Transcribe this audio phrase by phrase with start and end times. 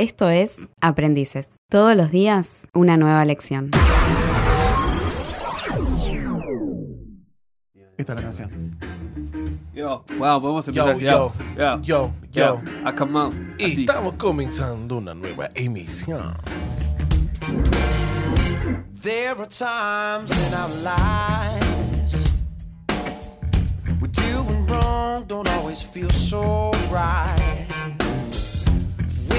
[0.00, 1.50] Esto es Aprendices.
[1.70, 3.68] Todos los días una nueva lección.
[7.98, 8.78] Esta es la canción.
[9.74, 10.98] Yo, wow, podemos Yo, empezar.
[10.98, 12.12] yo, yo, yo, yo.
[12.32, 12.62] yo.
[12.82, 13.54] Ah, come on.
[13.58, 13.80] Y Así.
[13.80, 16.32] estamos comenzando una nueva emisión.
[19.02, 22.24] There are times in our lives
[24.00, 27.66] where doing wrong don't always feel so right.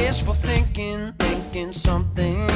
[0.04, 2.48] Thinking, something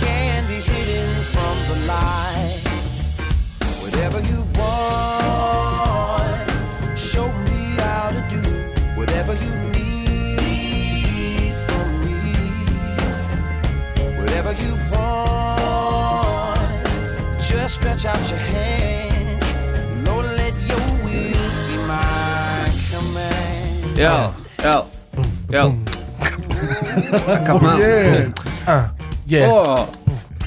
[0.00, 2.60] can be hidden from the light.
[3.82, 6.50] Whatever you want,
[6.98, 8.42] show me how to do
[8.96, 12.18] whatever you need from me.
[14.18, 16.60] Whatever you want,
[17.40, 19.42] just stretch out your hand.
[20.06, 23.96] Lord, let your will be my command.
[23.96, 24.86] Yo, yo,
[25.50, 25.74] yo.
[27.46, 27.76] Come on.
[27.78, 28.34] Bien.
[28.66, 28.92] Ah,
[29.26, 29.48] yeah.
[29.48, 29.88] Oh,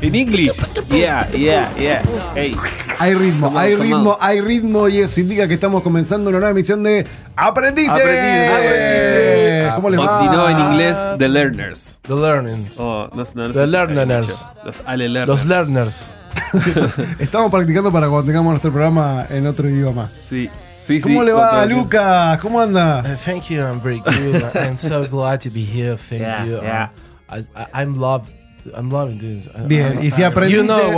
[0.02, 0.52] in English.
[0.90, 2.02] Yeah, yeah, yeah.
[2.36, 2.56] Hey.
[3.00, 6.84] Hay ritmo, hay ritmo, hay ritmo y eso indica que estamos comenzando una nueva emisión
[6.84, 7.92] de Aprendices.
[7.92, 8.50] Aprendices.
[8.52, 9.74] Aprendices.
[9.74, 10.20] ¿Cómo les O va?
[10.20, 12.00] si no, en inglés, The Learners.
[12.04, 12.80] The learnings.
[12.80, 14.46] Oh, no, no, no The learners.
[14.64, 15.28] Los Ale Learners.
[15.28, 16.04] Los learners.
[17.20, 20.10] Estamos practicando para cuando tengamos nuestro programa en otro idioma.
[20.30, 20.50] Sí,
[20.84, 21.02] sí, sí.
[21.02, 22.40] ¿Cómo le va Lucas?
[22.40, 23.02] ¿Cómo anda?
[23.06, 24.44] Uh, thank you, I'm very good.
[24.56, 25.98] I'm so glad to be here.
[25.98, 26.58] Thank Yeah, you.
[26.58, 26.90] Um, yeah.
[27.30, 28.30] I, I, I'm love.
[28.76, 29.48] I'm loving this.
[29.56, 30.92] I- Bien, y si aprendices- You know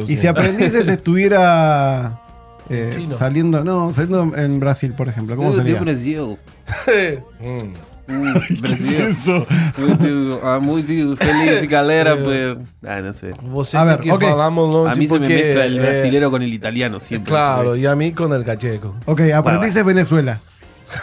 [0.00, 0.08] what.
[0.08, 2.20] Y si Aprendices estuviera
[2.68, 5.80] eh, saliendo, no, saliendo en Brasil, por ejemplo, ¿cómo Uh, de sería?
[5.80, 6.38] Brasil.
[8.06, 9.46] Uh, Brasil.
[9.78, 12.16] Muito, ah, muito feliz, galera.
[12.16, 13.30] Pues, ah, no sé.
[13.42, 14.20] Você A ver, que ok.
[14.22, 17.30] falar longe A mí se me porque, mezcla el eh, brasilero con el italiano siempre.
[17.30, 18.94] Claro, y a mí con el cacheco.
[19.06, 20.38] Ok, Aprendices Venezuela.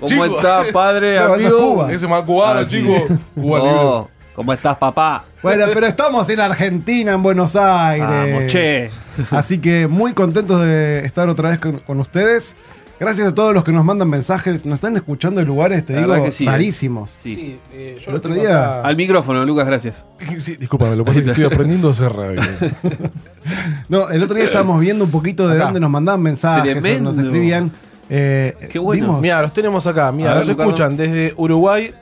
[0.00, 0.24] ¿Cómo Chico.
[0.36, 1.58] está, padre, No, eso es amigo?
[1.74, 1.92] Cuba.
[1.92, 2.78] Ese más cubano, Ah, sí.
[2.80, 2.94] chico.
[3.34, 3.74] Cuba libre.
[3.74, 5.24] Oh, ¿Cómo estás, papá?
[5.42, 8.08] Bueno, pero estamos en Argentina, en Buenos Aires.
[8.08, 8.88] Vamos, che.
[9.32, 12.56] Así que muy contentos de estar otra vez con, con ustedes.
[13.00, 14.66] Gracias a todos los que nos mandan mensajes.
[14.66, 16.50] Nos están escuchando en lugares, te La digo, verdad que sí, ¿eh?
[16.50, 17.10] rarísimos.
[17.22, 17.58] Sí.
[17.72, 20.04] eh, yo El otro día- Al micrófono, Lucas, gracias.
[20.38, 22.40] Sí, discúlpame, lo que pasa es que estoy aprendiendo a hacer radio.
[23.88, 25.64] No, el otro día estábamos viendo un poquito de Acá.
[25.66, 27.10] dónde nos mandaban mensajes, o Tremendo.
[27.10, 27.72] nos escribían.
[28.10, 29.18] Eh, Qué bueno.
[29.22, 30.12] Mira, los tenemos acá.
[30.12, 30.62] Mira, Ricardo.
[30.64, 31.94] escuchan desde Uruguay,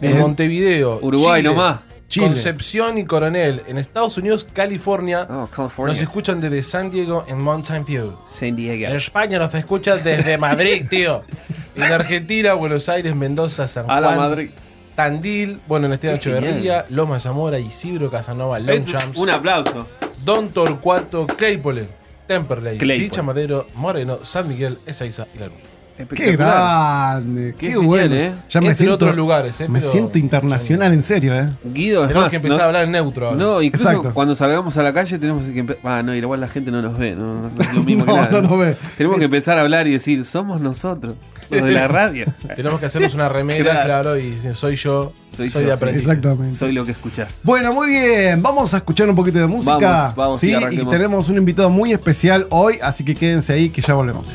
[0.00, 0.18] en.
[0.18, 1.80] Montevideo, Uruguay Chile, nomás.
[2.10, 2.26] Chile.
[2.26, 3.62] Concepción y Coronel.
[3.68, 5.26] En Estados Unidos, California.
[5.30, 5.94] Oh, California.
[5.94, 8.18] Nos escuchan desde San Diego en Mountain View.
[8.28, 8.92] San En Diego.
[8.94, 11.22] España nos escuchan desde Madrid, tío.
[11.76, 14.50] En Argentina, Buenos Aires, Mendoza, San A Juan, la Madrid.
[14.96, 19.86] Tandil, bueno, en Esteban Echeverría, Loma Zamora, Isidro Casanova, Longchamps, un aplauso.
[20.24, 21.88] Don Torcuato, Claypole,
[22.26, 23.08] Temperley, Claypole.
[23.08, 25.69] Villa Madero, Moreno, San Miguel, Ezeiza y Lanús.
[26.08, 28.14] Qué grande, qué, Qué genial, bueno.
[28.14, 28.32] ¿eh?
[28.48, 29.68] Ya me Entre siento, otros lugares, ¿eh?
[29.68, 31.50] me Pero- siento internacional, en serio, ¿eh?
[31.64, 33.38] Guido, es Tenemos más, que empezar no- a hablar en neutro ahora.
[33.38, 34.14] No, incluso Exacto.
[34.14, 35.82] cuando salgamos a la calle tenemos que empezar.
[35.84, 37.14] Ah, no, igual la gente no nos ve.
[37.14, 38.28] No, no es lo mismo que No, nada.
[38.30, 38.76] no nos ve.
[38.96, 41.14] Tenemos que empezar a hablar y decir, somos nosotros,
[41.50, 42.26] los de la radio.
[42.56, 43.84] Tenemos que hacernos una remera, Claro.
[43.86, 45.82] claro, y decir, soy yo, Soy soy, yo, de sí.
[45.82, 46.02] aprendiz.
[46.02, 46.56] Exactamente.
[46.56, 47.40] Soy lo que escuchás.
[47.44, 48.42] Bueno, muy bien.
[48.42, 49.76] Vamos a escuchar un poquito de música.
[49.78, 53.80] Vamos, vamos, sí, y tenemos un invitado muy especial hoy, así que quédense ahí que
[53.82, 54.26] ya volvemos.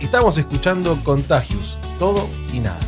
[0.00, 2.78] Estamos escuchando Contagios, todo y nada.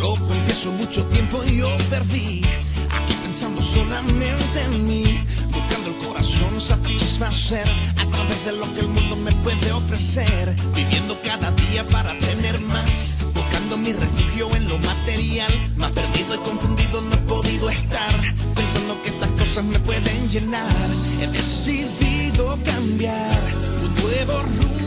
[0.00, 2.42] Lo confieso, mucho tiempo yo perdí.
[2.90, 5.24] Aquí pensando solamente en mí.
[5.52, 7.66] Buscando el corazón satisfacer
[7.96, 10.56] a través de lo que el mundo me puede ofrecer.
[10.74, 13.32] Viviendo cada día para tener más.
[13.34, 15.52] Buscando mi refugio en lo material.
[15.76, 18.20] Más perdido y confundido no he podido estar.
[18.54, 20.86] Pensando que estas cosas me pueden llenar.
[21.20, 23.40] He decidido cambiar.
[23.84, 24.79] Un nuevo rumbo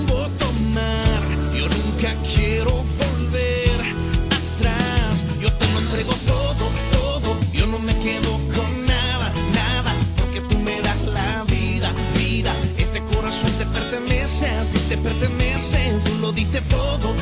[0.74, 3.80] Yo nunca quiero volver
[4.26, 5.24] atrás.
[5.40, 7.38] Yo te lo entrego todo, todo.
[7.54, 9.94] Yo no me quedo con nada, nada.
[10.18, 12.52] Porque tú me das la vida, vida.
[12.80, 15.94] Este corazón te pertenece, a ti te pertenece.
[16.06, 17.14] Tú lo diste todo,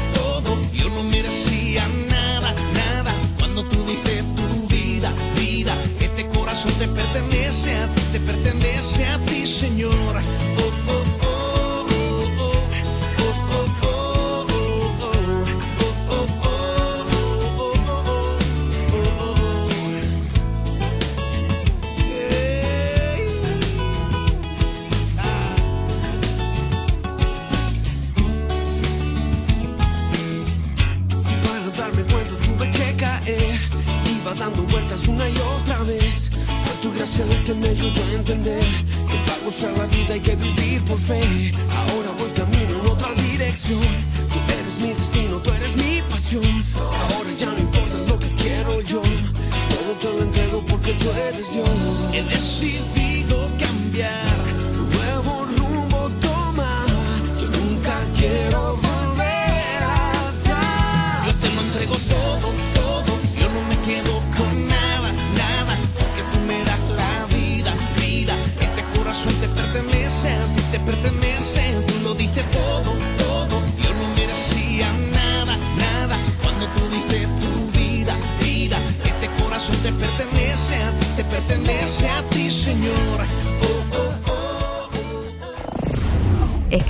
[37.01, 37.07] La
[37.43, 38.63] que me ayudó a entender
[39.09, 43.11] Que para gozar la vida hay que vivir por fe Ahora voy camino en otra
[43.15, 43.81] dirección
[44.31, 46.43] Tú eres mi destino eres mi pasión.
[46.75, 49.01] Ahora ya no importa lo que quiero yo.
[49.01, 51.69] Todo te lo entrego porque tú eres Dios.
[52.13, 54.30] He decidido cambiar.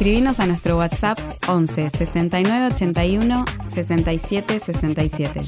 [0.01, 5.41] Escribinos a nuestro WhatsApp 11 69 81 67 67.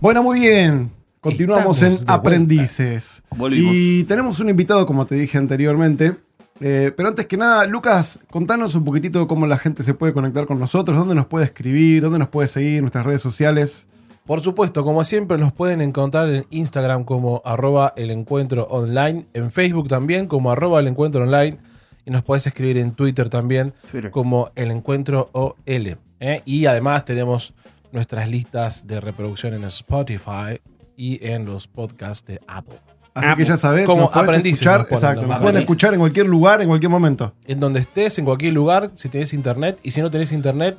[0.00, 0.90] Bueno, muy bien.
[1.20, 2.10] Continuamos Estamos en.
[2.10, 3.22] Aprendices.
[3.36, 3.72] Volvimos.
[3.72, 6.16] Y tenemos un invitado, como te dije anteriormente.
[6.58, 10.46] Eh, pero antes que nada, Lucas, contanos un poquitito cómo la gente se puede conectar
[10.46, 13.86] con nosotros, dónde nos puede escribir, dónde nos puede seguir, nuestras redes sociales.
[14.28, 19.50] Por supuesto, como siempre, nos pueden encontrar en Instagram como arroba el encuentro online, en
[19.50, 21.56] Facebook también como arroba el encuentro online,
[22.04, 24.10] y nos puedes escribir en Twitter también Twitter.
[24.10, 25.96] como el encuentro OL.
[26.20, 26.42] ¿eh?
[26.44, 27.54] Y además tenemos
[27.90, 30.60] nuestras listas de reproducción en Spotify
[30.94, 32.78] y en los podcasts de Apple.
[33.14, 35.28] Así que ya sabes, Como podés aprendices escuchar, nos exacto, ¿no?
[35.28, 37.32] nos pueden escuchar en cualquier lugar, en cualquier momento.
[37.46, 40.76] En donde estés, en cualquier lugar, si tenés internet, y si no tenés internet,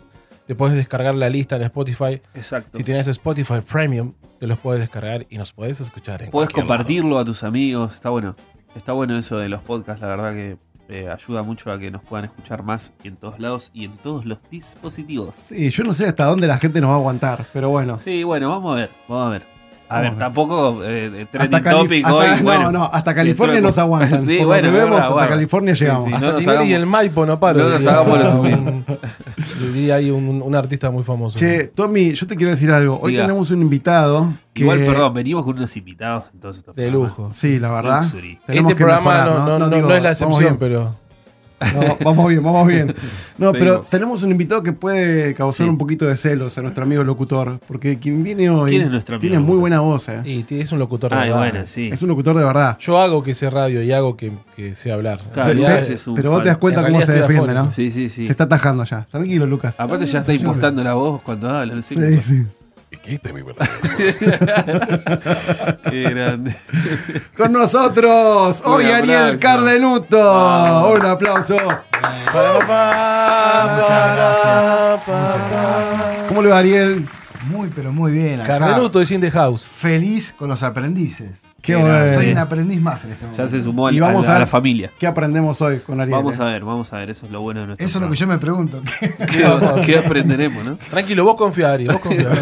[0.50, 2.20] te puedes descargar la lista en Spotify.
[2.34, 2.76] Exacto.
[2.80, 7.20] Si tienes Spotify Premium, te los puedes descargar y nos puedes escuchar en Puedes compartirlo
[7.20, 8.36] a tus amigos, está bueno.
[8.76, 10.58] Está bueno eso de los podcasts, la verdad que
[10.90, 13.92] eh, ayuda mucho a que nos puedan escuchar más y en todos lados y en
[13.98, 15.36] todos los dispositivos.
[15.36, 18.00] Sí, yo no sé hasta dónde la gente nos va a aguantar, pero bueno.
[18.04, 19.60] Sí, bueno, vamos a ver, vamos a ver.
[19.92, 20.20] A Vamos ver, a ver.
[20.20, 22.72] tampoco eh, eh, trending Hasta Calif- topic hasta- hoy, no, bueno.
[22.72, 24.22] no, hasta California nos aguantan.
[24.26, 25.30] Sí, bueno, que vemos, verdad, hasta bueno.
[25.30, 26.06] California llegamos.
[26.06, 27.60] sí, Hasta no Tinelli y el Maipo no paro.
[27.60, 28.34] no nos hagamos los
[29.56, 31.38] Diría ahí un, un artista muy famoso.
[31.38, 33.00] Che, Tommy, yo te quiero decir algo.
[33.02, 33.24] Hoy Diga.
[33.24, 34.34] tenemos un invitado.
[34.54, 36.64] Que, Igual, perdón, venimos con unos invitados entonces.
[36.76, 37.30] de lujo.
[37.32, 38.02] Sí, la verdad.
[38.02, 38.40] Luxury.
[38.48, 40.96] Este programa mejorar, no, no, no, digo, no es la excepción, pero
[41.74, 42.94] No, vamos bien, vamos bien.
[43.38, 45.70] No, pero tenemos un invitado que puede causar Sí.
[45.70, 47.60] un poquito de celos a nuestro amigo locutor.
[47.68, 50.10] Porque quien viene hoy ¿Quién es nuestro amigo tiene muy buena voz.
[50.10, 50.22] eh.
[50.26, 51.38] y es un locutor de Ay, verdad.
[51.52, 51.90] bueno, sí.
[51.92, 52.78] Es un locutor de verdad.
[52.80, 55.20] Yo hago que sé radio y hago que, que sé hablar.
[55.34, 57.72] Claro, realidad, Lucas es un pero vos te das cuenta En cómo se defiende, ¿no?
[57.72, 58.26] Sí, sí, sí.
[58.26, 59.06] Se está atajando ya.
[59.12, 59.80] Tranquilo, Lucas.
[59.80, 61.76] Aparte ya está impostando la voz cuando habla.
[61.76, 61.96] No sé
[63.10, 63.20] Qué
[64.20, 64.26] sí.
[65.90, 66.56] Qué grande.
[67.36, 69.40] Con nosotros, Un hoy Ariel aplauso.
[69.40, 70.92] Cardenuto.
[70.94, 71.56] Un aplauso.
[71.56, 72.68] Muchas
[74.16, 75.08] gracias.
[75.08, 76.28] Muchas gracias.
[76.28, 77.08] ¿Cómo le va, Ariel?
[77.48, 78.42] Muy, pero muy bien.
[78.42, 78.60] acá.
[78.60, 79.66] Carmenuto es in the house.
[79.66, 81.40] Feliz con los aprendices.
[81.62, 82.14] Qué bueno.
[82.14, 83.48] Soy un aprendiz más en este Ya momento.
[83.58, 84.92] se sumó al- Y vamos a, la, a a ver- la familia.
[85.00, 86.16] ¿Qué aprendemos hoy con Ariel?
[86.18, 86.42] Vamos eh?
[86.42, 87.10] a ver, vamos a ver.
[87.10, 88.82] Eso es lo bueno de nuestro Eso es lo que yo me pregunto.
[89.00, 89.46] ¿Qué,
[89.86, 90.78] qué aprenderemos, no?
[90.90, 92.30] Tranquilo, vos confía, Ari, vos confía.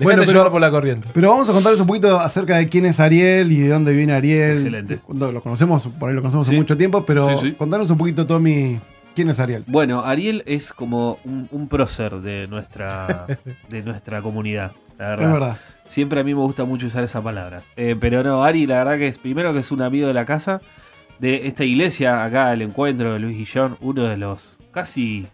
[0.00, 1.08] Bueno, pero- llevar por la corriente.
[1.14, 4.12] Pero vamos a contarles un poquito acerca de quién es Ariel y de dónde viene
[4.12, 4.50] Ariel.
[4.52, 4.98] Excelente.
[4.98, 6.52] Cuando lo conocemos, por ahí lo conocemos Sí.
[6.52, 7.52] hace mucho tiempo, pero Sí, sí.
[7.52, 8.78] contanos un poquito, Tommy,
[9.14, 9.64] quién es Ariel.
[9.66, 13.26] Bueno, Ariel es como un, un prócer de nuestra,
[13.70, 14.72] de nuestra comunidad.
[14.98, 15.26] La verdad.
[15.26, 15.56] Es verdad.
[15.84, 17.62] Siempre a mí me gusta mucho usar esa palabra.
[17.76, 20.24] Eh, pero no, Ari, la verdad que es primero que es un amigo de la
[20.24, 20.60] casa,
[21.18, 25.26] de esta iglesia, acá el encuentro de Luis Guillón, uno de los casi.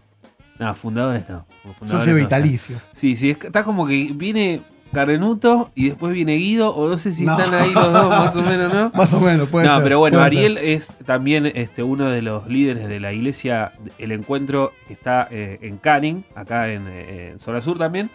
[0.59, 1.45] No, fundadores no.
[1.79, 2.75] fundadores Socio no, o sea, vitalicio.
[2.93, 4.61] Sí, sí, está como que viene
[4.93, 7.35] Carrenuto y después viene Guido, o no sé si No.
[7.37, 8.91] están ahí los dos más o menos, ¿no?
[8.95, 9.83] Más o menos, puede no, ser.
[9.83, 10.27] pero bueno, ser.
[10.27, 15.27] Ariel es también este, uno de los líderes de la iglesia, el encuentro que está
[15.31, 18.11] eh, en Canning, acá en, eh, en Zona Sur también.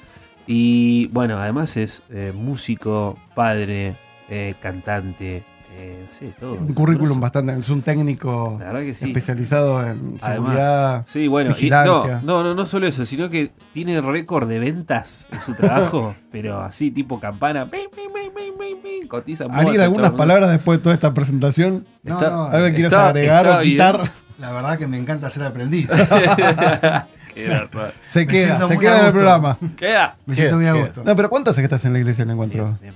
[0.50, 3.96] Y bueno, además es eh, músico, padre,
[4.30, 5.42] eh, cantante,
[5.76, 6.54] eh, sí, todo.
[6.54, 7.52] Un currículum bastante.
[7.52, 8.58] Es un técnico
[8.94, 9.08] sí.
[9.08, 11.04] especializado en Además, seguridad.
[11.06, 12.22] sí, bueno, vigilancia.
[12.24, 16.14] no, no, no, no solo eso, sino que tiene récord de ventas en su trabajo,
[16.32, 17.68] pero así tipo campana,
[19.06, 21.86] cotiza mods, algunas palabras después de toda esta presentación.
[22.02, 23.96] No, Está- no, ¿Algo que quieras agregar está o quitar?
[23.98, 24.10] bien.
[24.38, 25.90] la verdad que me encanta ser aprendiz.
[27.44, 27.92] grasa.
[28.06, 29.58] Se queda, se queda en el programa.
[29.76, 30.16] Queda.
[30.26, 31.02] Me siento muy a gusto.
[31.04, 32.64] No, pero ¿cuánto hace que estás en la iglesia del encuentro?
[32.64, 32.94] Bien, bien.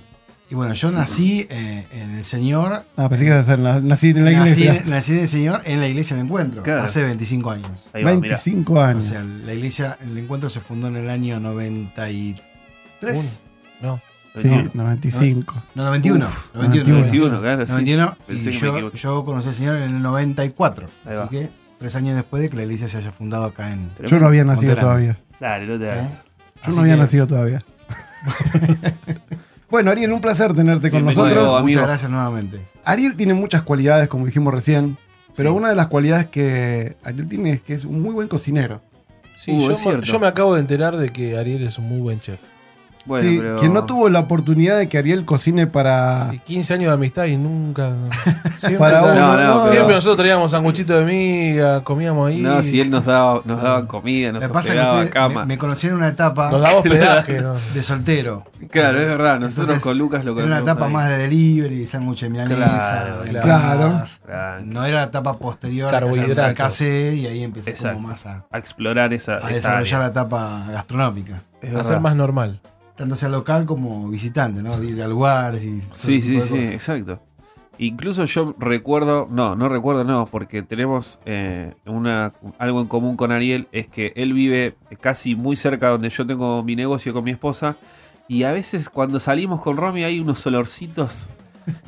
[0.49, 2.83] Y bueno, yo nací eh, en el Señor.
[2.97, 4.83] Ah, pensé que ibas a nací en la nací, iglesia.
[4.85, 6.61] nací en el Señor en la iglesia del encuentro.
[6.63, 6.83] Claro.
[6.83, 7.71] Hace 25 años.
[7.93, 8.19] Ahí va, mirá.
[8.35, 9.03] 25 O años.
[9.05, 13.41] sea, la iglesia, el encuentro se fundó en el año 93.
[13.81, 13.99] No.
[14.35, 15.63] sí, 95.
[15.75, 16.25] No, 91.
[16.25, 17.01] Uf, 91.
[17.01, 17.71] 21, claro, sí.
[17.73, 20.87] 91 Pensé y yo, yo conocí al Señor en el 94.
[21.05, 21.29] Ahí así va.
[21.29, 21.49] que
[21.83, 23.91] tres años después de que la iglesia se haya fundado acá en...
[24.07, 24.81] Yo no había nacido Monterrey.
[24.85, 25.17] todavía.
[25.37, 26.07] Dale, no te ¿eh?
[26.07, 27.61] Yo Así no había que, nacido todavía.
[29.69, 31.47] bueno, Ariel, un placer tenerte con Bienvenido, nosotros.
[31.59, 31.67] amigo.
[31.67, 32.61] Muchas gracias nuevamente.
[32.85, 34.97] Ariel tiene muchas cualidades, como dijimos recién.
[35.35, 35.57] Pero Sí.
[35.57, 38.81] una de las cualidades que Ariel tiene es que es un muy buen cocinero.
[39.35, 40.01] Sí, Uh, yo, es me- cierto.
[40.03, 42.39] yo me acabo de enterar de que Ariel es un muy buen chef.
[43.05, 46.31] Bueno, sí, pero- quien no tuvo la oportunidad de que Ariel cocine para.
[46.31, 47.91] Sí, 15 años de amistad y nunca.
[48.55, 52.29] Siempre, Para la- uno, No, no, no, pero- siempre nosotros traíamos sanguchito de miga, comíamos
[52.29, 52.39] ahí.
[52.39, 55.41] No, si él nos daba, nos daba comida, nos hospedaba ustedes cama.
[55.41, 57.55] me, me conocí en una etapa Nos daba hospedaje, ¿no?
[57.73, 58.45] de soltero.
[58.69, 59.39] Claro, es verdad.
[59.39, 60.93] Nosotros Entonces, con Lucas lo Era una conocimos etapa ahí.
[60.93, 64.01] más de delivery, sándwich de milanesa, Claro, de claro.
[64.25, 64.61] Claro.
[64.65, 66.37] No era la etapa posterior Carbohidratos.
[66.39, 67.95] al casé y ahí empecé Exacto.
[67.97, 71.41] como más a, A explorar esa, a esa desarrollar la etapa gastronómica.
[71.61, 71.83] Es A verdad.
[71.89, 72.59] ser más normal.
[72.95, 74.77] Tanto sea local como visitante, ¿no?
[74.77, 77.19] De ir a lugares y Sí, sí, sí, exacto.
[77.79, 83.31] Incluso yo recuerdo, no, no recuerdo, no, porque tenemos eh, una, algo en común con
[83.31, 87.31] Ariel, es que él vive casi muy cerca donde yo tengo mi negocio con mi
[87.31, 87.77] esposa,
[88.27, 91.31] y a veces cuando salimos con Romy hay unos olorcitos,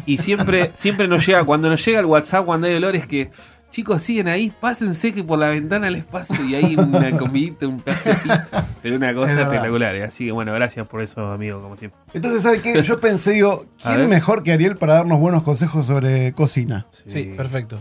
[0.07, 3.29] y siempre, siempre nos llega, cuando nos llega el WhatsApp, cuando hay olores que,
[3.71, 7.79] chicos, siguen ahí, pásense que por la ventana les paso, y hay una comidita, un
[7.79, 8.47] pedazo de pizza,
[8.81, 10.03] pero una cosa espectacular, eh.
[10.05, 11.99] así que bueno, gracias por eso, amigo, como siempre.
[12.13, 12.81] Entonces, ¿sabes qué?
[12.83, 16.85] Yo pensé, digo, ¿quién mejor que Ariel para darnos buenos consejos sobre cocina?
[17.05, 17.77] Sí, perfecto.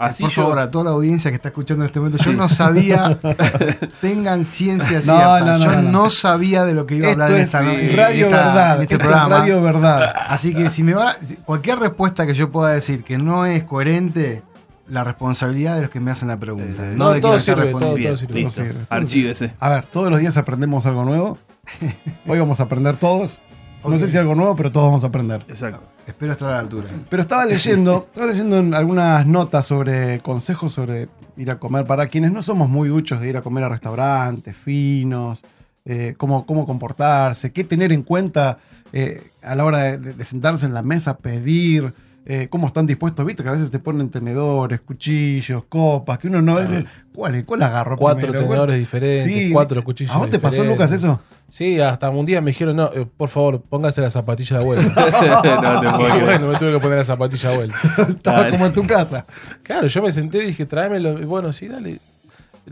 [0.00, 2.32] Así Por yo- favor, a toda la audiencia que está escuchando en este momento, yo
[2.32, 3.18] no sabía,
[4.00, 6.10] tengan ciencia cierta, no, no, yo no, no, no.
[6.10, 7.62] sabía de lo que iba a Esto hablar en es esta,
[7.96, 8.76] radio esta- verdad.
[8.76, 9.34] en este esto programa.
[9.34, 10.12] es radio verdad.
[10.28, 14.44] Así que si me va, cualquier respuesta que yo pueda decir que no es coherente,
[14.88, 16.82] la responsabilidad de los que me hacen la pregunta.
[16.92, 18.34] Eh, no no, de todo sirve, todo- Bien, sirve.
[18.34, 18.60] listo.
[18.62, 18.84] Todo sirve.
[18.90, 19.52] Archívese.
[19.60, 21.38] A ver, todos los días aprendemos algo nuevo.
[22.26, 23.40] Hoy vamos a aprender todos.
[23.86, 25.44] No sé si algo nuevo, pero todos vamos a aprender.
[25.48, 25.80] Exacto.
[26.06, 26.86] Espero estar a la altura.
[27.08, 31.84] Pero estaba leyendo, estaba leyendo en algunas notas sobre consejos sobre ir a comer.
[31.86, 35.42] Para quienes no somos muy duchos de ir a comer a restaurantes finos,
[35.84, 38.58] eh, cómo, cómo comportarse, qué tener en cuenta
[38.92, 41.92] eh, a la hora de, de- de sentarse en la mesa, pedir,
[42.30, 43.24] eh, cómo están dispuestos.
[43.24, 47.62] Viste que a veces te ponen tenedores, cuchillos, copas, que uno no veces, ¿cuál, cuál
[47.62, 47.96] agarro?
[47.96, 48.42] Cuatro primero?
[48.42, 48.78] tenedores ¿Cuál?
[48.80, 50.62] diferentes, Sí, cuatro cuchillos ¿A vos te pasó.
[50.62, 51.18] Lucas, eso?
[51.48, 54.92] Sí, hasta un día me dijeron, no, eh, por favor, póngase la zapatilla de vuelta.
[55.62, 57.78] no te puedo y bueno, me tuve que poner la zapatilla de vuelta.
[58.06, 58.50] Estaba Dale.
[58.50, 59.24] como en tu casa.
[59.62, 61.18] Claro, yo me senté y dije, tráemelo.
[61.18, 61.98] Y bueno, sí, dale.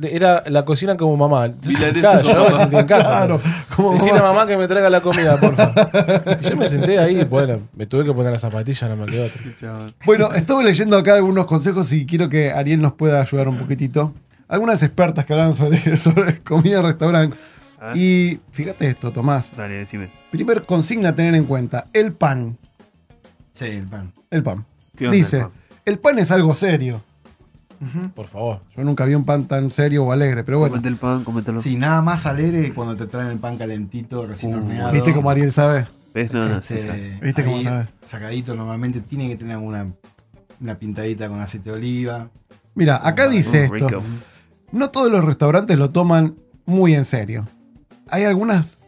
[0.03, 1.51] Era la cocina como mamá.
[1.95, 3.03] Claro, yo me sentí en casa.
[3.03, 3.66] Claro, entonces.
[3.77, 4.47] Como Decirle a mamá.
[4.47, 5.73] que me traiga la comida, porfa.
[6.41, 9.27] Y yo me senté ahí, bueno, me tuve que poner la zapatilla, no me quedó
[9.27, 9.95] otra.
[10.05, 14.15] Bueno, estuve leyendo acá algunos consejos y quiero que Ariel nos pueda ayudar un poquitito.
[14.49, 17.37] Algunas expertas que hablan sobre, sobre comida en restaurante.
[17.95, 19.55] Y fíjate esto, Tomás.
[19.57, 20.09] Dale, decime.
[20.31, 22.57] Primer consigna a tener en cuenta, el pan.
[23.53, 24.13] Sí, el pan.
[24.31, 24.65] El pan.
[24.97, 25.53] ¿Qué onda Dice, el pan?
[25.85, 27.03] el pan es algo serio.
[28.15, 28.61] Por favor.
[28.77, 30.73] Yo nunca vi un pan tan serio o alegre, pero bueno.
[30.73, 31.61] Comete el pan, comételo.
[31.61, 34.93] Sí, nada más alegre cuando te traen el pan calentito, recién Uh, horneado.
[34.93, 35.87] ¿Viste cómo Ariel sabe?
[36.15, 36.33] ¿Ves?
[36.33, 37.19] No, no, Este.
[37.23, 37.89] ¿Viste cómo sabe?
[38.05, 39.93] Sacadito normalmente tiene que tener una,
[40.61, 42.31] una pintadita con aceite de oliva.
[42.75, 43.75] Mira, acá dice esto.
[43.89, 44.03] rico.
[44.73, 47.47] No todos los restaurantes lo toman muy en serio.
[48.09, 48.79] Hay algunas,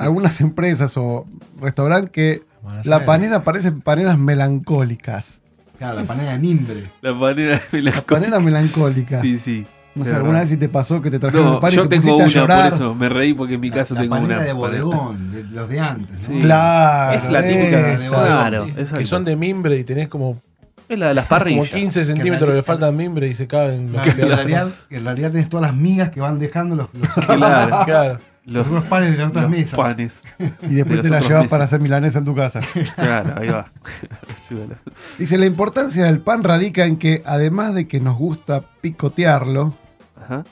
[0.00, 1.26] algunas empresas o
[1.60, 2.42] restaurantes que
[2.84, 5.42] la panera parecen paneras melancólicas.
[5.78, 6.82] Claro, la panera de mimbre.
[7.00, 9.20] La manera de la La panera melancólica.
[9.20, 9.64] Sí, sí.
[9.94, 10.40] No sé, alguna verdad.
[10.42, 12.74] vez si te pasó que te trajeron No, pan y yo te tengo una, por
[12.74, 12.94] eso.
[12.94, 14.44] Me reí porque en mi La, casa la tengo panera una.
[14.44, 14.84] de panera.
[14.84, 16.28] bodegón, de los de antes.
[16.28, 16.34] ¿no?
[16.36, 16.40] Sí.
[16.42, 17.16] Claro.
[17.16, 17.92] Es la típica.
[17.94, 18.08] esa.
[18.10, 18.98] Claro, Sí, exacto.
[18.98, 20.40] que son de mimbre y tenés como,
[20.88, 21.70] Es la de las como parrillas.
[21.70, 25.32] 15 centímetros le faltan mimbre y se caen los Claro, que en, realidad, en realidad
[25.32, 27.76] tenés todas las migas que van dejando los, los, Claro.
[27.84, 28.18] Claro.
[28.48, 29.74] Los, los panes de las otras los mesas.
[29.78, 30.22] panes.
[30.62, 31.50] Y después de te la llevas meses.
[31.50, 32.60] para hacer milanesa en tu casa.
[32.96, 33.70] Claro, ahí va.
[34.50, 34.76] Ayúdalo.
[35.18, 39.74] Dice, la importancia del pan radica en que, además de que nos gusta picotearlo,
[40.16, 40.44] Ajá.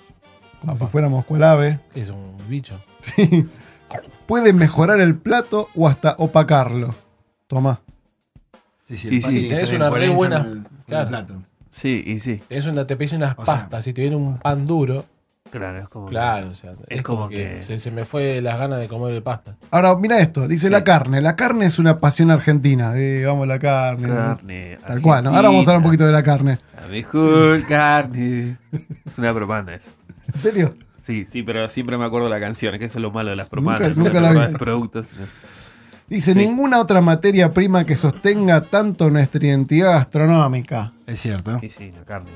[0.61, 0.87] como Papá.
[0.87, 2.79] si fuéramos cuelave, Que es un bicho.
[4.27, 6.95] puede mejorar el plato o hasta opacarlo.
[7.47, 7.81] Toma.
[8.85, 11.09] Sí, sí, Sí, pan que tenés una re buena- en el- claro.
[11.09, 11.43] plato.
[11.71, 12.43] Sí, y sí.
[12.49, 15.05] Tenés una, te pedís unas O sea- pastas, si te viene un pan duro,
[15.51, 16.07] Claro, es como.
[16.07, 18.89] claro, o sea, es, como como, que, que- se, se me fue las ganas de
[18.89, 19.57] comer el pasta.
[19.71, 20.47] Ahora, mira esto.
[20.49, 20.73] Dice Sí.
[20.73, 21.21] la carne.
[21.21, 22.93] La carne es una pasión argentina.
[22.97, 24.09] Eh, vamos la carne.
[24.09, 24.79] Carne.
[24.87, 25.25] Tal cual.
[25.25, 25.31] ¿no?
[25.31, 26.59] Ahora vamos a hablar un poquito de la carne.
[26.81, 28.57] La mejor carne.
[29.07, 29.91] Es una propaganda esa.
[30.27, 30.75] ¿En serio?
[31.03, 33.49] Sí, sí, pero siempre me acuerdo la canción, que eso es lo malo de las
[33.49, 33.97] propagandas.
[33.97, 34.37] Nunca- nunca no la vi.
[34.39, 35.27] acordás del producto, sino-
[36.09, 36.39] Dice, Sí.
[36.39, 41.59] ninguna otra materia prima que sostenga tanto nuestra identidad gastronómica Es cierto.
[41.61, 42.31] Sí, sí, la carne,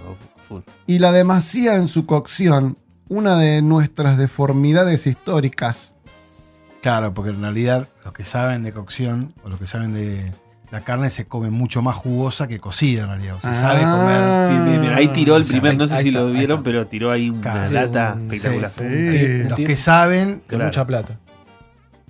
[0.49, 0.63] full.
[0.89, 2.77] y la demasía en su cocción,
[3.11, 5.95] una de nuestras deformidades históricas.
[6.81, 10.33] Claro, porque en realidad los que saben de cocción o los que saben de
[10.71, 13.35] la carne se come mucho más jugosa que cocida en realidad.
[13.37, 13.97] O se sabe Ah.
[13.99, 14.49] comer.
[14.53, 14.95] Bien, bien, bien.
[14.95, 17.29] Ahí tiró el o sea, primer, no sé si está, lo vieron, pero tiró ahí
[17.29, 18.71] una Claro, lata espectacular.
[18.71, 19.49] sí.
[19.49, 20.65] Los que saben de Claro.
[20.67, 21.19] mucha plata.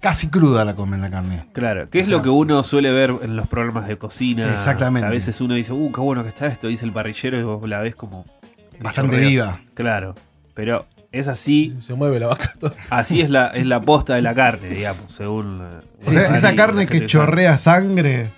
[0.00, 1.46] casi cruda la comen la carne.
[1.52, 4.50] Claro, que es O sea- lo que uno suele ver en los programas de cocina.
[4.50, 5.06] Exactamente.
[5.06, 7.68] A veces uno dice, uh, qué bueno que está esto, dice el parrillero y vos
[7.68, 8.24] la ves como.
[8.80, 9.28] Bastante chorrea.
[9.28, 9.60] viva.
[9.74, 10.14] Claro,
[10.60, 12.74] pero es así, Se mueve la vaca todo.
[12.90, 15.62] así es la, es la posta de la carne, digamos, según.
[15.62, 15.80] eh,
[16.36, 18.28] esa carne que chorrea sangre.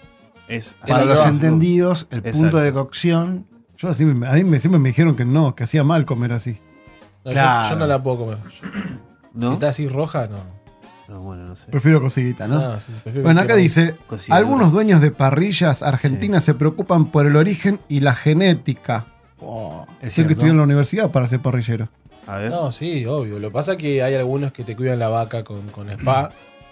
[0.46, 2.38] Es Para los entendidos, el Exacto.
[2.38, 3.46] punto de cocción.
[3.76, 6.60] Yo así, a mí me, siempre me dijeron que no, que hacía mal comer así.
[7.24, 7.70] No, Claro.
[7.70, 8.38] yo, no la puedo comer.
[9.34, 9.48] ¿No?
[9.48, 10.38] Si está así roja, no.
[11.08, 11.72] No, bueno, no sé.
[11.72, 12.56] Prefiero cosidita, ¿no?
[12.60, 13.96] Ah, sí, prefiero Bueno, que acá dice,
[14.28, 19.06] algunos dueños de parrillas argentinas se preocupan por el origen y la genética.
[19.40, 21.88] Oh, Es sé que estudió en la universidad para ser parrillero.
[22.26, 22.50] A ver.
[22.50, 23.38] No, sí, obvio.
[23.38, 26.30] Lo que pasa es que hay algunos que te cuidan la vaca con, con spa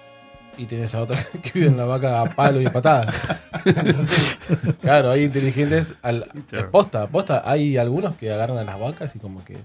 [0.57, 3.13] y tienes a otros que cuidan la vaca a palo y a patada.
[3.65, 4.39] Entonces,
[4.81, 5.95] claro, hay inteligentes.
[6.03, 6.27] Al,
[6.71, 7.43] posta, posta.
[7.45, 9.57] Hay algunos que agarran a las vacas y como que.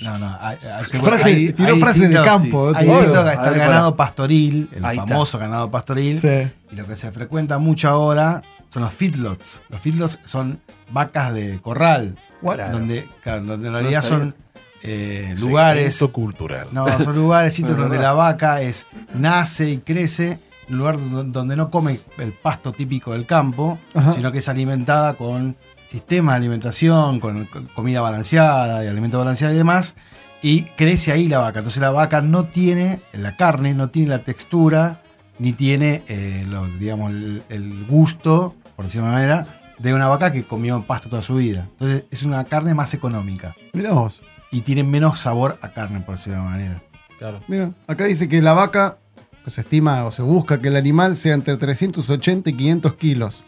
[0.00, 0.36] No, no.
[0.40, 2.72] Hay, hay- Frase- hay- tiró hay frase de campo.
[2.74, 5.08] Hay que A está el ver, ganado pastoril, el Ahí está.
[5.08, 6.20] famoso ganado pastoril.
[6.20, 6.50] Sí.
[6.70, 9.62] Y lo que se frecuenta mucho ahora son los feedlots.
[9.70, 12.16] Los feedlots son vacas de corral.
[12.40, 12.70] Claro.
[12.70, 14.36] Donde, en realidad son
[14.82, 15.98] eh, lugares.
[16.12, 16.68] Cultural.
[16.72, 20.38] No, son lugares sitios donde la vaca es, nace y crece,
[20.70, 24.12] un lugar donde, donde no come el pasto típico del campo, Ajá.
[24.12, 25.56] sino que es alimentada con
[25.90, 29.94] sistemas de alimentación, con, con comida balanceada y alimento balanceado y demás,
[30.42, 31.60] y crece ahí la vaca.
[31.60, 35.00] Entonces la vaca no tiene la carne, no tiene la textura,
[35.38, 39.46] ni tiene eh, lo- digamos, el, el gusto, por decirlo de una manera,
[39.78, 41.68] de una vaca que comió pasto toda su vida.
[41.72, 44.20] Entonces es una carne más económica Mirá vos.
[44.50, 46.82] Y tiene menos sabor a carne, por decirlo de una manera.
[47.18, 47.40] Claro.
[47.48, 48.98] Mira, acá dice que la vaca,
[49.44, 53.44] que se estima o se busca que el animal sea entre 380 y 500 kilos.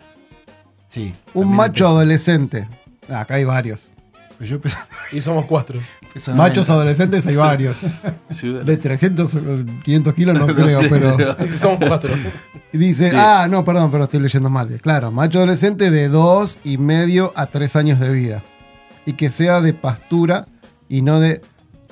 [0.88, 1.12] Sí.
[1.34, 2.68] Un macho adolescente.
[3.08, 3.90] Ah, acá hay varios.
[4.38, 4.78] Pero yo peso-
[5.12, 5.78] Y somos cuatro.
[6.12, 6.34] peso 90.
[6.48, 7.78] Machos adolescentes hay varios.
[8.30, 9.40] Sí, De 300, eh,
[9.84, 11.16] 500 kilos no, No creo, sé, pero...
[11.16, 12.10] pero- Sí, somos cuatro.
[12.72, 13.16] Y dice, Sí.
[13.18, 14.68] ah, no, perdón, pero estoy leyendo mal.
[14.82, 18.42] Claro, macho adolescente de 2 y medio a 3 años de vida.
[19.06, 20.46] Y que sea de pastura
[20.90, 21.40] y no de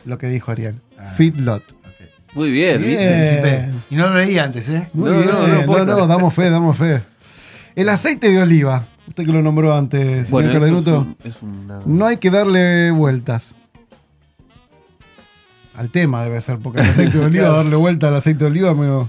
[0.05, 0.75] lo que dijo Ariel.
[0.99, 1.05] Ah.
[1.05, 1.62] Feedlot.
[1.73, 2.35] Ok.
[2.35, 3.83] Muy bien, Bien.
[3.88, 4.90] Y no lo leí antes, ¿eh?
[4.92, 7.01] Muy No, bien, no, no, no, damos fe, damos fe.
[7.75, 11.42] El aceite de oliva, usted que lo nombró antes, Bueno, señor es, Cardenuto, un- es
[11.42, 13.57] una- no hay que darle vueltas.
[15.75, 18.75] Al tema debe ser, porque el aceite de oliva, darle vuelta al aceite de oliva,
[18.75, 19.09] medio-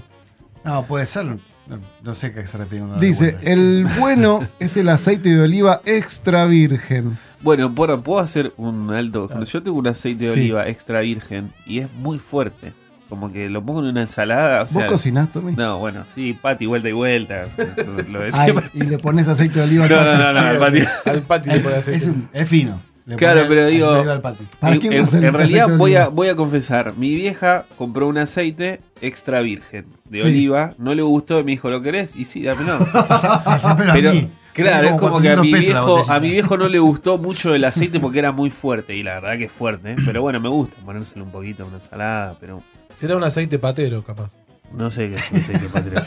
[0.64, 1.38] No, puede ser.
[1.70, 2.84] No, no sé a qué se refiere.
[2.84, 7.16] de Dice, el bueno es el aceite de oliva extra virgen.
[7.42, 9.28] Bueno, bueno, puedo hacer un alto.
[9.44, 10.40] Yo tengo un aceite de Sí.
[10.40, 12.72] oliva extra virgen y es muy fuerte.
[13.08, 14.58] Como que lo pongo en una ensalada.
[14.58, 15.52] O ¿Vos sea, cocinás, Tommy?
[15.56, 17.46] No, bueno, sí, pati, vuelta y vuelta.
[18.10, 19.88] lo Ay, y le pones aceite de oliva.
[19.88, 20.80] No, no, no, no, al pati.
[21.06, 21.22] Al le
[21.60, 22.10] ponen Es, aceite.
[22.10, 22.80] un- es fino.
[23.10, 24.44] Le Claro, pero digo- de oliva al pati.
[24.58, 27.66] ¿Para En, qué en- usas el en realidad voy a, voy a confesar, mi vieja
[27.76, 30.26] compró un aceite extra virgen de Sí.
[30.28, 32.14] oliva, no le gustó y me dijo, ¿lo querés?
[32.16, 32.74] Y sí, dámelo.
[32.94, 34.30] Hacémelo a Pero mí.
[34.52, 36.14] claro, es como que a 400 mi, viejo, botellita.
[36.14, 39.14] a mi viejo no le gustó mucho el aceite porque era muy fuerte y la
[39.20, 39.96] verdad que es fuerte, ¿eh?
[40.04, 42.62] pero bueno, me gusta ponérselo un poquito en una ensalada, pero
[42.94, 44.34] Será un aceite patero, capaz.
[44.76, 46.00] No sé qué es un aceite patrio.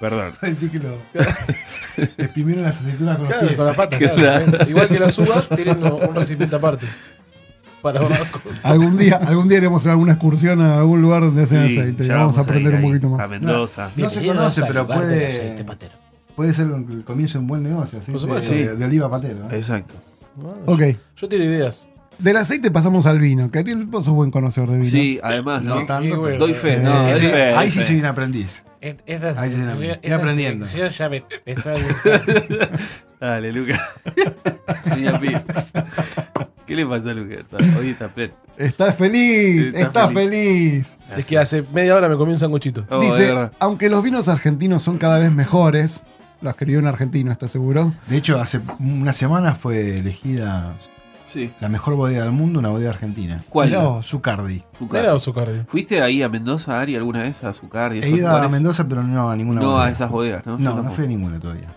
[0.00, 0.32] Perdón.
[0.42, 0.94] Decir que lo.
[2.18, 3.56] Exprimieron las aceitunas con los Claro, pies.
[3.56, 3.98] con la pata.
[3.98, 4.14] Claro.
[4.46, 4.68] claro.
[4.70, 6.86] Igual que las uvas, tienen un un recipiente aparte.
[7.82, 8.00] Para
[8.62, 12.04] Algún día, algún día iremos a alguna excursión a algún lugar donde hacen Sí, aceite
[12.04, 13.28] y ya vamos a ir aprender un ahí, poquito A más.
[13.30, 13.82] Mendoza.
[13.84, 15.92] No se Bienvenidos conoce, al pero lugar del puede, aceite patero.
[16.36, 17.98] puede ser el comienzo de un buen negocio.
[17.98, 18.76] Aceite Por supuesto, de, sí.
[18.76, 19.50] de oliva patero.
[19.50, 19.56] ¿eh?
[19.56, 19.94] Exacto.
[20.66, 20.80] Ok,
[21.16, 21.88] Yo tiro ideas.
[22.18, 23.50] Del aceite pasamos al vino.
[23.50, 24.90] Que Ariel, vos sos buen conocedor de vinos.
[24.90, 25.86] Sí, además, No ¿no?
[25.86, 26.20] tanto.
[26.20, 26.38] Bueno.
[26.38, 26.80] Doy fe, Sí.
[26.82, 27.38] no, doy Sí, fe.
[27.46, 27.84] doy ahí sí fe.
[27.84, 28.64] soy un aprendiz.
[28.80, 30.64] Esta, Ahí se la- esta estoy aprendiendo.
[30.66, 32.68] sección ya me, me está gustando.
[33.20, 33.80] Dale, Lucas.
[36.66, 37.38] ¿Qué le pasa a Lucas?
[37.40, 38.34] Está- Hoy está pleno.
[38.56, 40.96] Estás feliz, Está estás feliz.
[40.96, 40.98] feliz.
[41.18, 42.86] Es que hace media hora me comí un sanguchito.
[42.90, 46.04] Oh, Dice, aunque los vinos argentinos son cada vez mejores,
[46.40, 47.92] lo escribió un argentino, ¿estás seguro?
[48.08, 50.74] De hecho, hace una semana fue elegida
[51.32, 51.50] Sí.
[51.60, 53.42] la mejor bodega del mundo, una bodega argentina.
[53.48, 53.72] ¿Cuál?
[53.74, 54.06] Vos.
[54.06, 54.62] Zucardi.
[54.78, 55.00] Zucar.
[55.02, 55.64] Mira su cardio.
[55.66, 57.94] ¿Fuiste ahí a Mendoza, Ari, alguna vez a Zucar?
[57.96, 58.48] y He ido a?
[58.48, 59.84] Mendoza, pero no a ninguna No bodega.
[59.86, 60.58] a esas bodegas, ¿no?
[60.58, 61.74] No, no fui a ninguna todavía.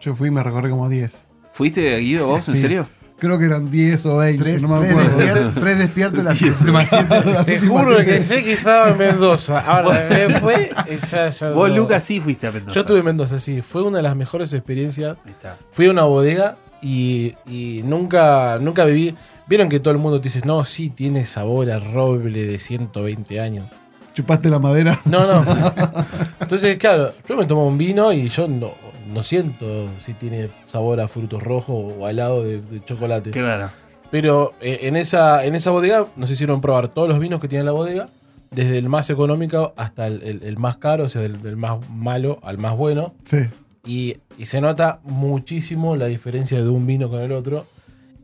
[0.00, 1.20] Yo fui y me recorrí como 10.
[1.52, 2.48] ¿Fuiste, Guido, vos?
[2.48, 2.86] ¿En serio?
[3.18, 5.18] Creo que eran 10 o 20, Tres, no me tres acuerdo.
[5.18, 7.22] despier- tres despiertos las últimas siete.
[7.32, 9.60] Las Te últimas juro que sé que estaba en Mendoza.
[9.60, 10.70] Ahora, después,
[11.10, 11.76] ya, ya Vos, no.
[11.76, 12.72] Lucas, sí fuiste a Mendoza.
[12.74, 13.60] Yo estuve en Mendoza, sí.
[13.60, 15.18] Fue una de las mejores experiencias.
[15.26, 15.58] Ahí está.
[15.70, 19.14] Fui a una bodega y, y nunca, nunca viví.
[19.46, 23.40] Vieron que todo el mundo te dice, no, sí, tiene sabor a roble de 120
[23.40, 23.66] años.
[24.14, 25.00] Chupaste la madera.
[25.04, 25.44] No, no.
[26.40, 28.72] Entonces, claro, yo me tomo un vino y yo no,
[29.12, 33.30] no siento si tiene sabor a frutos rojos o helado de, de chocolate.
[33.30, 33.70] Claro.
[34.10, 37.64] Pero eh, en, esa, en esa bodega nos hicieron probar todos los vinos que tiene
[37.64, 38.08] la bodega
[38.50, 41.78] desde el más económico hasta el, el- el más caro, o sea, del, del más
[41.90, 43.14] malo al más bueno.
[43.24, 43.38] Sí.
[43.84, 47.66] Y, y se nota muchísimo la diferencia de un vino con el otro.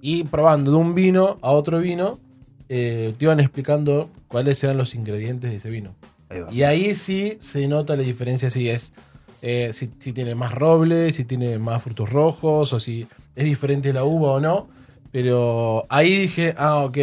[0.00, 2.18] Y probando de un vino a otro vino,
[2.68, 5.94] eh, te iban explicando cuáles eran los ingredientes de ese vino.
[6.28, 6.40] Ahí.
[6.50, 8.92] Y ahí sí se nota la diferencia si es
[9.42, 13.92] eh, si, si tiene más roble, si tiene más frutos rojos, o si es diferente
[13.92, 14.68] la uva o no.
[15.12, 16.98] Pero ahí dije, ah, ok.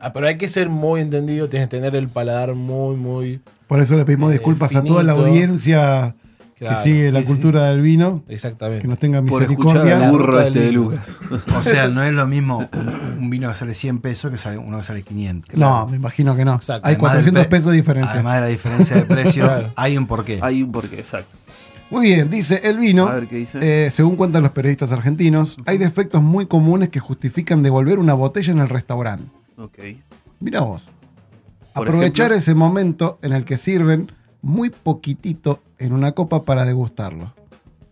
[0.00, 3.40] Ah, pero hay que ser muy entendido, tienes que tener el paladar muy, muy.
[3.68, 6.14] Por eso le pedimos Eh, disculpas a toda la audiencia
[6.56, 8.22] Claro, que sigue la sí, cultura del vino.
[8.28, 8.82] exactamente.
[8.82, 9.98] Que nos tenga Por escuchar misericordia.
[9.98, 10.72] La burro este de.
[10.72, 11.20] Lucas.
[11.58, 12.68] O sea, no es lo mismo
[13.18, 15.56] un, vino que sale 100 pesos que sale uno que sale 500.
[15.56, 16.54] No, me imagino que no.
[16.54, 16.86] Exacto.
[16.86, 18.12] Hay Además 400 del pre- pesos de diferencia.
[18.14, 19.72] Además de la diferencia de precio, Claro.
[19.74, 20.38] hay un porqué.
[20.42, 21.36] Hay un porqué, exacto.
[21.90, 23.08] Muy bien, dice el vino.
[23.08, 23.58] A ver qué dice.
[23.60, 28.52] eh, según cuentan los periodistas argentinos, hay defectos muy comunes que justifican devolver una botella
[28.52, 29.26] en el restaurante.
[29.58, 29.78] ok.
[30.40, 30.88] Mira vos.
[31.74, 32.36] Por Aprovechar ejemplo.
[32.36, 34.10] ese momento en el que sirven
[34.44, 37.32] muy poquitito en una copa para degustarlo.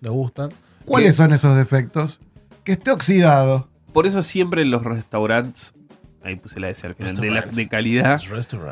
[0.00, 0.50] Me gustan.
[0.84, 1.16] ¿Cuáles ¿Qué?
[1.16, 2.20] son esos defectos?
[2.64, 3.68] Que esté oxidado.
[3.92, 5.74] Por eso siempre en los restaurantes,
[6.24, 8.20] ahí puse la S al final, de, la- de calidad,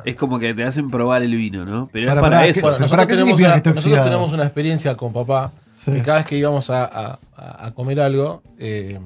[0.05, 1.89] es como que te hacen probar el vino, ¿no?
[1.93, 2.55] Pero Para- es para para eso.
[2.55, 4.95] que- Bueno, ¿Pero nosotros, para qué tenemos significa una, que esté nosotros tenemos una experiencia
[4.97, 5.53] con papá.
[5.75, 5.93] Sí.
[5.93, 8.99] Que cada vez que íbamos a, a- a- a comer algo, eh,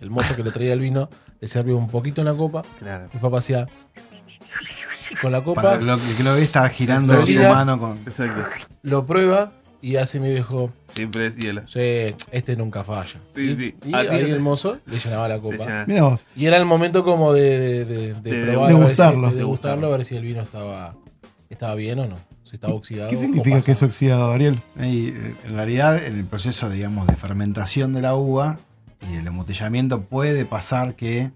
[0.00, 1.08] el mozo que le traía el vino
[1.40, 2.62] le servía un poquito en la copa.
[2.78, 3.08] Claro.
[3.12, 3.66] Mi papá hacía
[5.20, 7.98] con la copa, Para lo que lo ve estaba girando su mano con.
[8.06, 8.40] Exacto.
[8.82, 10.72] lo prueba y hace mi viejo.
[10.86, 11.62] Siempre es hielo.
[11.66, 13.20] Sí, este nunca falla.
[13.34, 13.74] Sí, y sí.
[13.84, 14.30] y Así ahí es.
[14.30, 15.84] el mozo le llenaba la copa.
[15.86, 16.26] Mira vos.
[16.36, 19.30] Y era el momento como de, de, de- probar, si- degustarlo.
[19.30, 20.94] de degustarlo, a ver si el vino estaba,
[21.48, 22.16] estaba bien o no.
[22.44, 23.10] Si estaba oxidado.
[23.10, 24.58] ¿Qué significa que es oxidado, Ariel?
[24.80, 28.58] Y, en realidad, en el proceso, digamos, de fermentación de la uva
[29.06, 31.30] y del embotellamiento, puede pasar que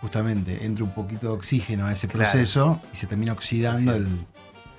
[0.00, 2.30] justamente entre un poquito de oxígeno a ese Claro.
[2.30, 4.06] proceso y se termina oxidando el,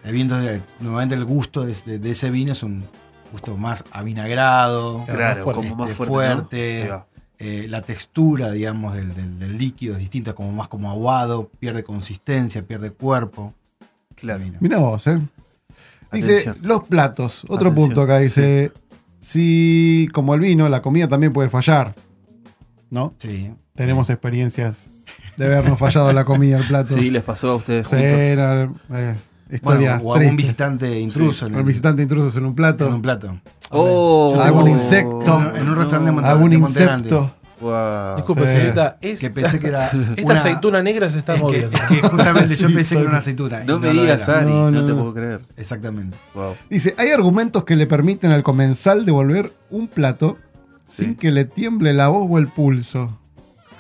[0.04, 0.36] el vino.
[0.36, 2.86] Entonces, Normalmente el gusto de, de- de ese vino es un
[3.32, 6.92] gusto más avinagrado, Claro, fuerte, como más este, fuerte.
[7.40, 11.84] eh, la textura, digamos, del, del- del líquido es distinta, como más como aguado, pierde
[11.84, 13.54] consistencia, pierde cuerpo.
[14.16, 14.44] Claro.
[14.60, 15.20] Mira vos, ¿eh?
[16.12, 16.58] Dice Atención.
[16.62, 17.44] los platos.
[17.46, 18.72] Otro Atención, punto acá dice:
[19.20, 21.96] si, como el vino, la comida también puede fallar.
[22.90, 23.14] ¿No?
[23.18, 23.56] Sí.
[23.76, 24.91] Tenemos experiencias
[25.38, 26.94] de habernos fallado la comida, el plato.
[26.96, 29.16] Sí, les pasó a ustedes Sí, era, eh, Bueno,
[29.52, 30.38] historias o algún tristes.
[30.38, 32.88] visitante intruso en El el, visitante intruso en un plato.
[32.88, 33.40] en un plato.
[33.72, 35.42] Oh, Algún oh, insecto.
[35.56, 37.32] En un restaurante de Monte- algún insecto.
[37.62, 38.16] Wow.
[38.16, 38.54] Disculpe, Sí.
[38.54, 38.98] señorita.
[39.00, 39.86] Que pensé que era.
[40.18, 41.78] esta una- aceituna negra se está es que, moviendo.
[41.78, 43.64] es que justamente yo Sí, pensé que era una aceituna.
[43.66, 44.28] No me digas.
[44.28, 45.42] Ari, No, no, no, te puedo creer.
[45.58, 46.18] Exactamente.
[46.34, 46.56] Wow.
[46.72, 50.38] Dice, hay argumentos que le permiten al comensal devolver un plato
[50.88, 51.04] Sí.
[51.06, 53.20] sin que le tiemble la voz o el pulso.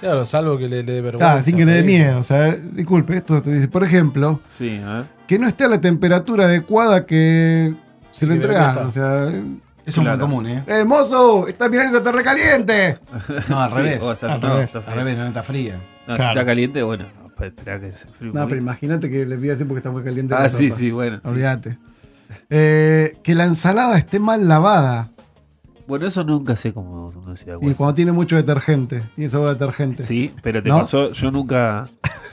[0.01, 1.35] Claro, salvo que le, le dé vergüenza.
[1.35, 2.17] Ah, sin que le dé miedo.
[2.19, 5.05] O sea, disculpe, esto te dice, por ejemplo, Sí, a ver.
[5.27, 7.73] que no esté a la temperatura adecuada que
[8.11, 8.89] se lo Que debería entregan.
[8.89, 9.31] O sea,
[9.85, 10.13] Eso Claro.
[10.13, 10.63] es muy común, ¿eh?
[10.67, 11.47] ¡Eh, mozo!
[11.47, 12.99] ¡Esta milanesa está recaliente!
[13.49, 14.03] No, al Sí, revés.
[14.03, 14.65] está- Al no, revés.
[14.65, 14.95] está Al frío.
[14.97, 15.75] revés, no está fría.
[16.07, 16.23] No, Claro.
[16.23, 17.05] Si está caliente, bueno,
[17.39, 18.61] no, espera que se fríe un No, pero poquito.
[18.63, 20.35] imagínate que le pido así porque está muy caliente.
[20.35, 20.79] Ah, la sí, sopa.
[20.79, 21.19] sí, bueno.
[21.23, 21.29] sí.
[21.29, 21.77] Olvídate.
[22.49, 25.09] Eh, que la ensalada esté mal lavada.
[25.91, 29.03] Bueno, eso nunca sé cómo uno se da Y cuando tiene mucho detergente.
[29.13, 30.03] Tiene sabor a detergente.
[30.03, 30.79] Sí, pero te ¿No?
[30.79, 31.83] pasó, yo nunca.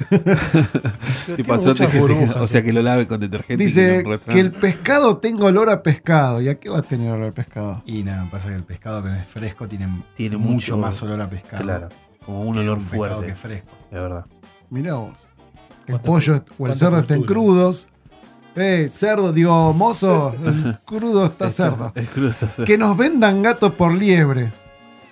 [1.34, 3.64] te pasó que- burbujas, o sea que lo lave con detergente.
[3.64, 6.40] Dice que el pescado tenga olor a pescado.
[6.40, 7.82] ¿Y a qué va a tener olor a pescado?
[7.84, 11.02] Y nada, pasa que el pescado que no es fresco tiene, Tiene mucho, mucho- más
[11.02, 11.64] olor a pescado.
[11.64, 11.88] Claro,
[12.24, 13.26] como un olor un fuerte.
[13.26, 13.70] que es fresco.
[13.90, 14.24] De verdad.
[14.70, 15.14] Mirá vos.
[15.88, 17.88] El ¿Cuánta- pollo o el cerdo estén crudos.
[18.60, 21.92] Eh, cerdo, digo, mozo, el crudo está Esto- cerdo.
[21.94, 22.66] El crudo está cerdo.
[22.66, 24.50] Que nos vendan gatos por liebre.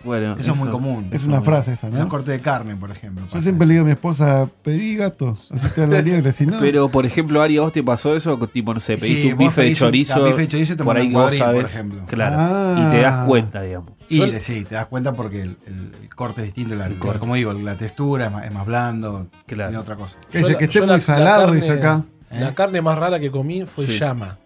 [0.04, 1.08] Bueno, Eso, es muy común.
[1.10, 2.08] Es una frase esa, En los ¿no?
[2.08, 3.24] cortes de carne, por ejemplo.
[3.26, 3.68] Yo siempre eso.
[3.68, 6.60] le digo a mi esposa, pedí gatos, así te la liebre, si no.
[6.60, 8.38] Pero, por ejemplo, Ari, ¿a vos te pasó eso?
[8.46, 10.20] Tipo, no sé, Sí, pediste un bife de un- chorizo.
[10.22, 12.02] un bife de chorizo y te por ahí por ejemplo.
[12.06, 12.36] Claro.
[12.38, 12.86] Ah.
[12.86, 13.94] Y te das cuenta, digamos.
[14.08, 16.76] Y sí, te das cuenta porque el, el- el corte es distinto.
[16.76, 17.18] La, corte.
[17.18, 19.26] Como digo, la textura es más, es más blando.
[19.46, 19.70] Claro.
[19.70, 20.20] Tiene otra cosa.
[20.30, 22.04] que, Yo que esté muy la- la salado, dice acá.
[22.30, 23.98] La carne más rara que comí fue Sí.
[23.98, 24.38] llama.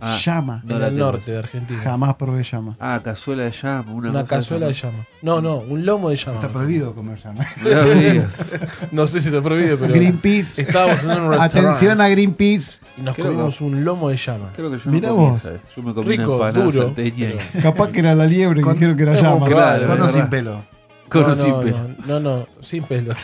[0.00, 0.60] Ah, Llama.
[0.66, 1.06] No en la el tengo.
[1.12, 1.80] norte de Argentina.
[1.80, 2.76] Jamás probé llama.
[2.78, 3.92] ah, cazuela de llama.
[3.92, 4.98] Una, Una cazuela de llama.
[5.22, 6.34] No, no, un lomo de llama.
[6.40, 7.46] Está prohibido comer llama.
[8.92, 9.06] ¿no?
[9.06, 9.94] Sé si está prohibido, pero.
[9.94, 10.60] Greenpeace.
[10.62, 11.58] Estábamos en un restaurante.
[11.58, 12.78] Atención a Greenpeace.
[12.98, 14.50] Y nos Creo que- comimos un lomo de llama.
[14.54, 15.38] Creo que yo Mirá no comí vos.
[15.38, 15.60] esa vez.
[15.74, 18.96] Yo me comí Rico, una duro, pero- Capaz que era la liebre que Con- dijeron
[18.96, 19.46] que era llama.
[19.46, 20.62] Claro, Con o es sin pelo.
[21.08, 21.76] Con no, o sin no, pelo.
[22.06, 23.14] no, no, sin pelo.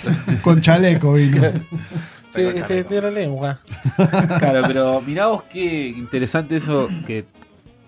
[0.42, 1.42] Con chaleco vino.
[2.30, 3.58] Sí, este, tiene lengua.
[4.38, 7.24] Claro, pero mirá vos qué interesante eso que,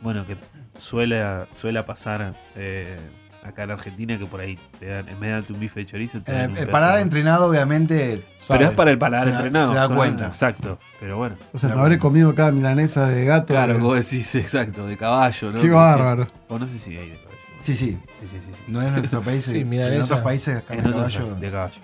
[0.03, 0.37] bueno, que
[0.79, 2.99] suele, suele pasar eh,
[3.45, 5.87] acá en Argentina que por ahí te dan, en vez de darte un bife de
[5.87, 9.27] chorizo, te Eh, dan un el paladar de- entrenado, obviamente, Pero es para el paladar
[9.27, 9.69] Se da- entrenado.
[9.73, 10.27] se da cuenta.
[10.29, 10.79] Exacto.
[11.01, 11.37] Pero bueno.
[11.53, 13.47] O sea, me habré comido cada milanesa de gato.
[13.55, 15.61] Claro, eh, vos decís, exacto, de caballo, ¿no?
[15.61, 16.27] Qué bárbaro.
[16.49, 17.39] O no sé si hay de caballo.
[17.61, 17.99] sí, sí.
[18.21, 18.51] Sí, sí, sí.
[18.53, 18.63] sí.
[18.69, 19.45] No es en nuestro país.
[19.45, 21.75] Sí, en otros países, En de otros caballo de caballo.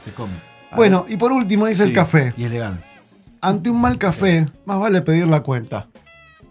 [0.00, 0.32] se come.
[0.76, 1.88] Bueno, y por último dice Sí.
[1.88, 2.32] el café.
[2.36, 2.82] Y es legal.
[3.40, 5.86] Ante un mal café, más vale pedir la cuenta.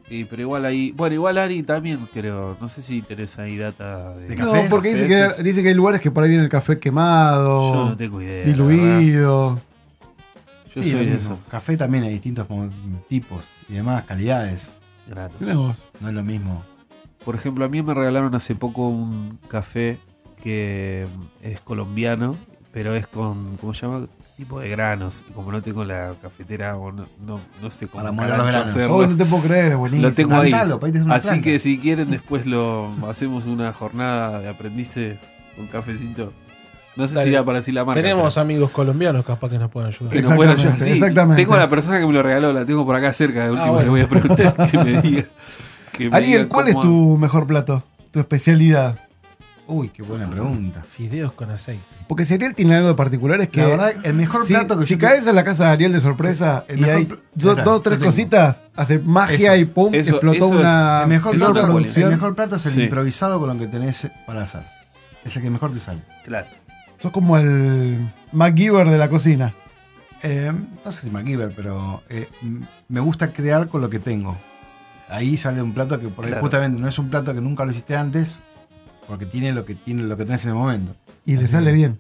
[0.10, 0.92] y, pero igual ahí.
[0.92, 2.56] Bueno, igual Ari también creo.
[2.62, 4.28] No sé si tenés ahí data de.
[4.28, 5.44] De No, porque dice que, cafés.
[5.44, 8.46] dice que hay lugares que por ahí viene el café quemado, Yo no tengo idea.
[8.46, 9.60] diluido.
[10.76, 11.40] Yo sí, soy esos.
[11.50, 12.48] Café también hay distintos
[13.08, 14.72] tipos y demás, calidades.
[15.40, 15.84] vos.
[16.02, 16.64] No es lo mismo.
[17.24, 19.98] Por ejemplo, a mí me regalaron hace poco un café
[20.44, 21.08] que
[21.42, 22.36] es colombiano,
[22.76, 24.06] pero es con, ¿cómo se llama?
[24.36, 25.24] Tipo de granos.
[25.30, 28.48] Y como no tengo la cafetera o no, no, no sé cómo Para moler los
[28.48, 28.70] granos.
[28.70, 28.96] hacerlo.
[28.98, 30.10] Oh, no te puedo creer, es buenísimo.
[30.10, 30.50] Lo tengo ahí.
[30.52, 30.80] Plantalo,
[31.14, 31.42] Así planta.
[31.42, 35.20] que si quieren después lo hacemos una jornada de aprendices
[35.56, 36.34] con cafecito.
[36.98, 37.28] No sé Dale.
[37.28, 38.02] si da para decir la marca.
[38.02, 40.12] Tenemos amigos colombianos capaz que nos pueden ayudar.
[40.12, 40.74] que nos pueden ayudar.
[40.74, 41.42] Exactamente, Sí, exactamente.
[41.44, 43.46] Tengo a la persona que me lo regaló, la tengo por acá cerca.
[43.46, 43.84] De última bueno.
[43.86, 45.24] le voy a preguntar que me diga.
[45.94, 47.84] que me Ariel, diga ¿cuál es tu mejor plato?
[48.12, 49.00] Tu especialidad.
[49.68, 50.84] Uy, qué buena pregunta.
[50.88, 51.84] Fideos con aceite.
[52.08, 53.62] Porque si Ariel tiene algo de particular es que.
[53.62, 55.92] La verdad, el mejor si, plato que si yo- caes a la casa de Ariel
[55.92, 59.94] de sorpresa Sí, y hay pl- do- dos, tres cositas, hace magia Eso, y pum,
[59.96, 61.02] eso- explotó eso es- una.
[61.02, 62.82] el, mejor es plato, el mejor plato es el Sí.
[62.84, 64.62] improvisado con lo que tenés para hacer.
[65.24, 66.02] Es el que mejor te sale.
[66.24, 66.46] Claro.
[67.00, 69.56] Sos como el MacGyver de la cocina.
[70.22, 70.52] Eh,
[70.86, 72.30] no sé si MacGyver, pero eh,
[72.88, 74.38] me gusta crear con lo que tengo.
[75.10, 76.42] Ahí sale un plato que por ahí Claro.
[76.44, 78.42] justamente no es un plato que nunca lo hiciste antes,
[79.08, 80.96] porque tiene lo que tiene lo que tenés en el momento.
[81.26, 82.00] Y le Así sale que- bien.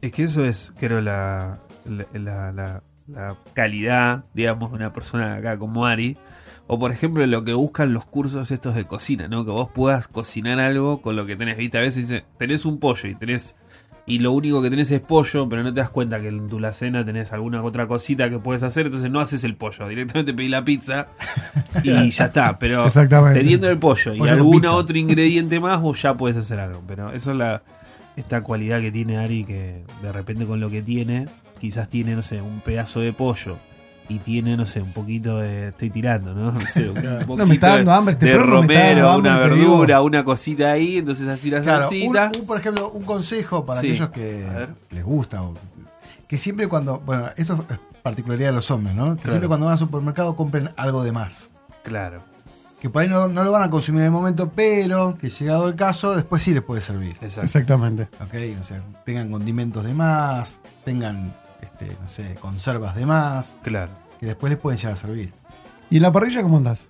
[0.00, 5.36] Es que eso es, creo, la, la, la- la- la calidad, digamos, de una persona
[5.36, 6.16] acá como Ari.
[6.66, 9.44] O, por ejemplo, lo que buscan los cursos estos de cocina, ¿no?
[9.44, 11.56] Que vos puedas cocinar algo con lo que tenés.
[11.56, 13.56] Viste, a veces dice, tenés un pollo y tenés.
[14.08, 16.58] Y lo único que tenés es pollo, pero no te das cuenta que en tu
[16.58, 19.86] la cena tenés alguna otra cosita que puedes hacer, entonces no haces el pollo.
[19.86, 21.08] Directamente pedís la pizza
[21.84, 22.58] y ya está.
[22.58, 22.88] Pero
[23.32, 26.82] teniendo el pollo y Pollo algún otro ingrediente más, vos ya puedes hacer algo.
[26.86, 27.62] Pero eso es la,
[28.16, 31.26] esta cualidad que tiene Ari que de repente con lo que tiene,
[31.60, 33.58] quizás tiene, no sé, un pedazo de pollo
[34.08, 35.68] y tiene, no sé, un poquito de.
[35.68, 36.52] Estoy tirando, ¿no?
[36.52, 38.86] No sé, un poquito No, me está dando de- hambre este de perro, me está
[38.86, 42.30] dando romero, hambre, una verdura, una cosita ahí, entonces así la Claro, un, salsita.
[42.40, 43.88] un, por ejemplo, un consejo para Sí.
[43.88, 45.42] aquellos que les gusta,
[46.26, 49.14] que siempre cuando, bueno, esto es particularidad de los hombres, ¿no?
[49.16, 49.30] Que Claro.
[49.30, 51.50] siempre cuando van al supermercado compren algo de más.
[51.82, 52.22] Claro,
[52.80, 55.66] Que por ahí no, no lo van a consumir en el momento, pero que llegado
[55.68, 57.12] el caso, después sí les puede servir.
[57.14, 57.40] exacto.
[57.42, 58.02] Exactamente.
[58.22, 58.34] ¿Ok?
[58.60, 63.90] O sea, tengan condimentos de más, tengan, este, no sé, conservas de más, Claro.
[64.20, 65.32] que después les pueden llegar a servir.
[65.90, 66.86] ¿Y en la parrilla cómo andás?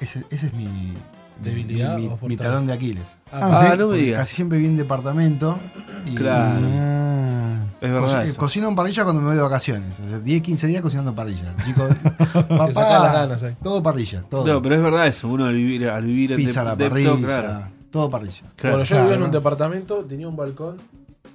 [0.00, 0.94] Ese, ese es mi,
[1.42, 3.04] ¿Debilidad mi, talón de Aquiles.
[3.32, 3.78] Ah, Ah, ¿sí?
[3.78, 4.20] no me digas.
[4.20, 5.58] Casi siempre vi en departamento.
[6.06, 6.66] Y Claro.
[6.70, 7.56] Ah.
[7.80, 8.12] Es verdad.
[8.12, 8.38] Co- eso.
[8.40, 9.98] cocino en parrilla cuando me voy de vacaciones.
[10.00, 11.54] O sea, 10, 15 días cocinando en parrilla.
[11.64, 11.96] Chicos,
[12.48, 13.56] papá, ganas ahí.
[13.62, 14.22] todo parrilla.
[14.28, 14.46] Todo.
[14.46, 15.28] No, pero es verdad eso.
[15.28, 17.68] Uno al vivir, al vivir en Pizza a la parrilla, depto, claro.
[17.90, 18.42] todo parrilla.
[18.56, 18.76] Claro.
[18.76, 20.76] bueno, yo vivía en un departamento, tenía un balcón.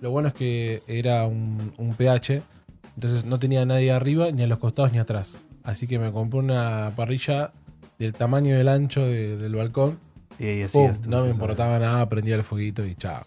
[0.02, 2.44] Lo bueno es que era un, un PH.
[2.95, 5.41] Entonces no tenía nadie arriba, ni a los costados, ni atrás.
[5.63, 7.51] Así que me compré una parrilla
[7.99, 9.99] del tamaño del ancho de- del balcón.
[10.39, 13.25] Y ahí así Pum, es, tú, no me importaba nada, prendía el fueguito y chao.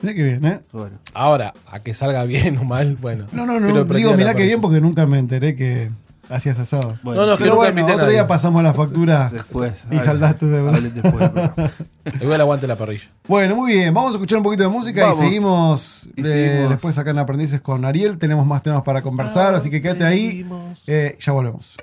[0.00, 0.60] Mirá qué bien, ¿eh?
[0.72, 0.98] Bueno.
[1.12, 3.26] Ahora, a que salga bien o mal, bueno.
[3.32, 3.66] No, no, no.
[3.66, 4.46] Pero prendía Digo, la mirá qué parrilla.
[4.46, 5.90] bien porque nunca me enteré que
[6.30, 6.96] hacías asado.
[7.02, 8.12] Bueno, No, no, Pero bueno, otro nadie.
[8.12, 9.86] día pasamos la factura después.
[9.90, 10.74] y saldás tu deuda.
[10.74, 11.30] Hablen después.
[12.22, 13.10] Igual aguante la parrilla.
[13.26, 13.92] Bueno, muy bien.
[13.92, 15.18] Vamos a escuchar un poquito de música Vamos.
[15.18, 16.70] y seguimos, Y de- seguimos.
[16.70, 18.16] después acá en Aprendices con Ariel.
[18.18, 20.46] Tenemos más temas para conversar, así que quédate ahí.
[20.86, 21.76] Eh, ya volvemos.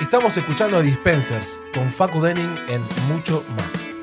[0.00, 3.93] Estamos escuchando a Dispensers con Facu Denning en mucho más.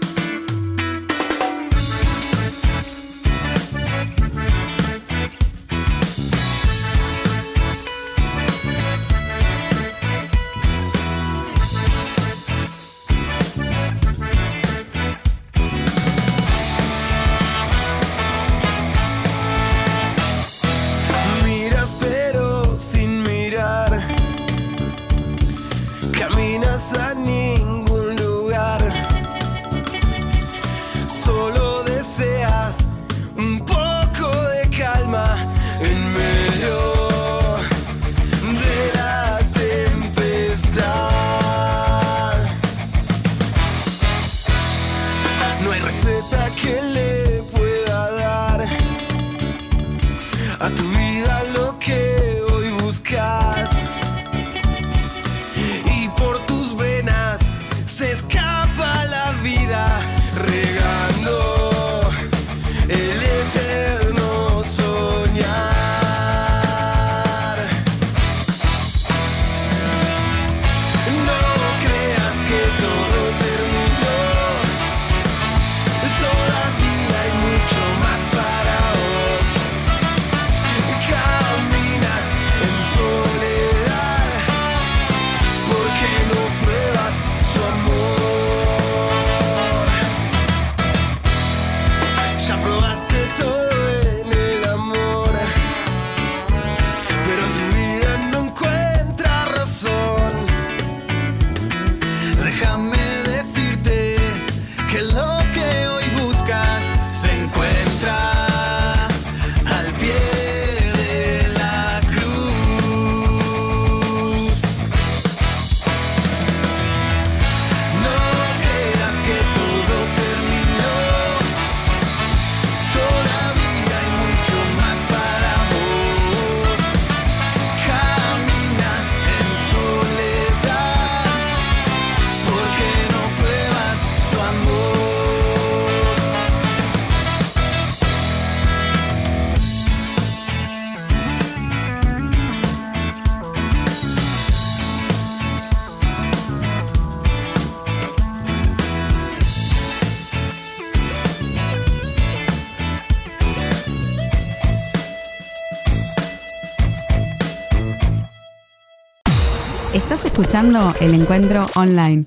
[160.52, 162.26] Escuchando El Encuentro Online.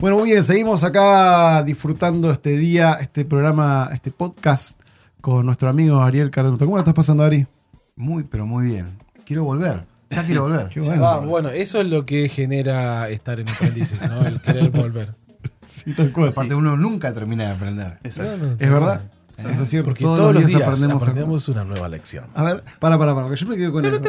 [0.00, 4.80] Bueno, muy bien, seguimos acá disfrutando este día, este programa, este podcast
[5.20, 6.64] con nuestro amigo Ariel Cardenuto.
[6.64, 7.46] ¿Cómo la estás pasando, Ari?
[7.94, 8.98] Muy, pero muy bien.
[9.24, 9.86] Quiero volver.
[10.10, 10.68] Ya quiero volver.
[10.70, 11.06] Qué bueno.
[11.06, 14.26] Ah, bueno, eso es lo que genera estar en aprendices, ¿no?
[14.26, 15.14] El querer volver.
[15.66, 16.28] Sí, tal cual.
[16.28, 17.98] Aparte, uno nunca termina de aprender.
[18.02, 18.36] Exacto.
[18.36, 19.00] No, no, Es verdad.
[19.38, 19.90] Eso es cierto.
[19.90, 21.48] Porque todos, los días aprendemos, aprendemos.
[21.48, 22.26] una nueva lección.
[22.34, 24.00] A ver, para, para, para, que yo me quedo con eso.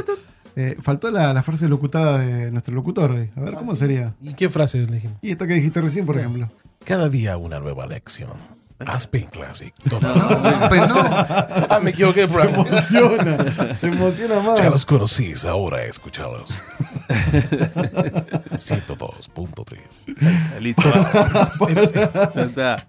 [0.58, 3.12] Eh, faltó la, la frase locutada de nuestro locutor.
[3.36, 4.16] A ver, ¿cómo sería?
[4.22, 5.18] ¿Y qué frase elegimos?
[5.22, 6.50] Y esta que dijiste recién, por ejemplo.
[6.86, 8.38] Cada día una nueva lección.
[8.80, 9.74] Aspen Classic.
[9.90, 10.00] Todo.
[10.70, 10.96] Pero no.
[11.00, 12.28] ah, me equivoqué.
[12.28, 12.54] Se Fran.
[12.56, 14.60] emociona, se emociona más.
[14.60, 16.60] Ya los conocís, ahora escuchalos.
[18.58, 20.60] 102.3.
[20.60, 20.82] Listo.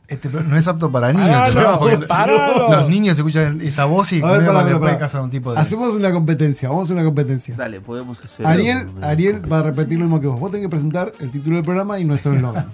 [0.08, 1.48] Este pro- no es apto para niños.
[1.48, 2.70] Este porque paralo.
[2.70, 4.98] Los niños escuchan esta voz y A ver, no para, para, puede para.
[4.98, 5.60] casar un tipo de.
[5.60, 7.54] Hacemos una competencia, vamos a hacer una competencia.
[7.56, 8.46] Dale, podemos hacer.
[8.46, 10.40] Ariel, Ariel va a repetir lo mismo que vos.
[10.40, 12.66] Vos tenés que presentar el título del programa y nuestro eslogan.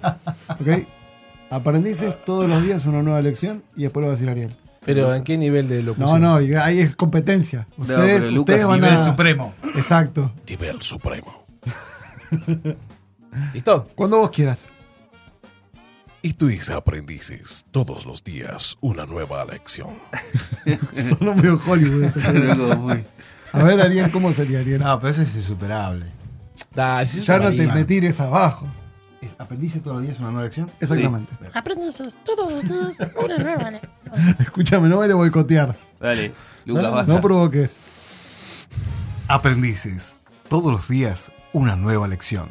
[0.49, 0.87] ¿Ok?
[1.55, 4.55] Aprendices todos los días una nueva lección y después lo va a decir Ariel.
[4.85, 6.21] Pero ¿en qué nivel de No, locución?
[6.21, 7.67] no, y ahí es competencia.
[7.77, 8.97] Ustedes, Lucas, ustedes van Nivel a.
[8.97, 9.53] supremo.
[9.75, 10.33] Exacto.
[10.47, 11.45] Nivel supremo.
[13.53, 13.87] ¿Listo?
[13.95, 14.67] Cuando vos quieras.
[16.21, 17.65] Esto es aprendices.
[17.71, 19.91] Todos los días una nueva lección.
[21.19, 22.03] Solo medio Hollywood.
[22.15, 22.27] ese
[23.53, 24.81] A ver, Ariel, ¿cómo sería Ariel?
[24.81, 26.05] No, pero ese es insuperable.
[26.75, 28.67] Da, si ya eso no te, me tires abajo.
[29.23, 30.69] Es- ¿Aprendices todos los días una nueva lección?
[30.79, 31.33] Exactamente.
[31.53, 34.35] Aprendices todos los días una nueva lección.
[34.39, 35.75] Escúchame, no me le boicotear.
[35.99, 36.33] Dale,
[36.65, 37.13] Lucas, No, no, basta.
[37.13, 37.79] No provoques.
[39.27, 40.15] Aprendices
[40.49, 42.49] todos los días una nueva lección.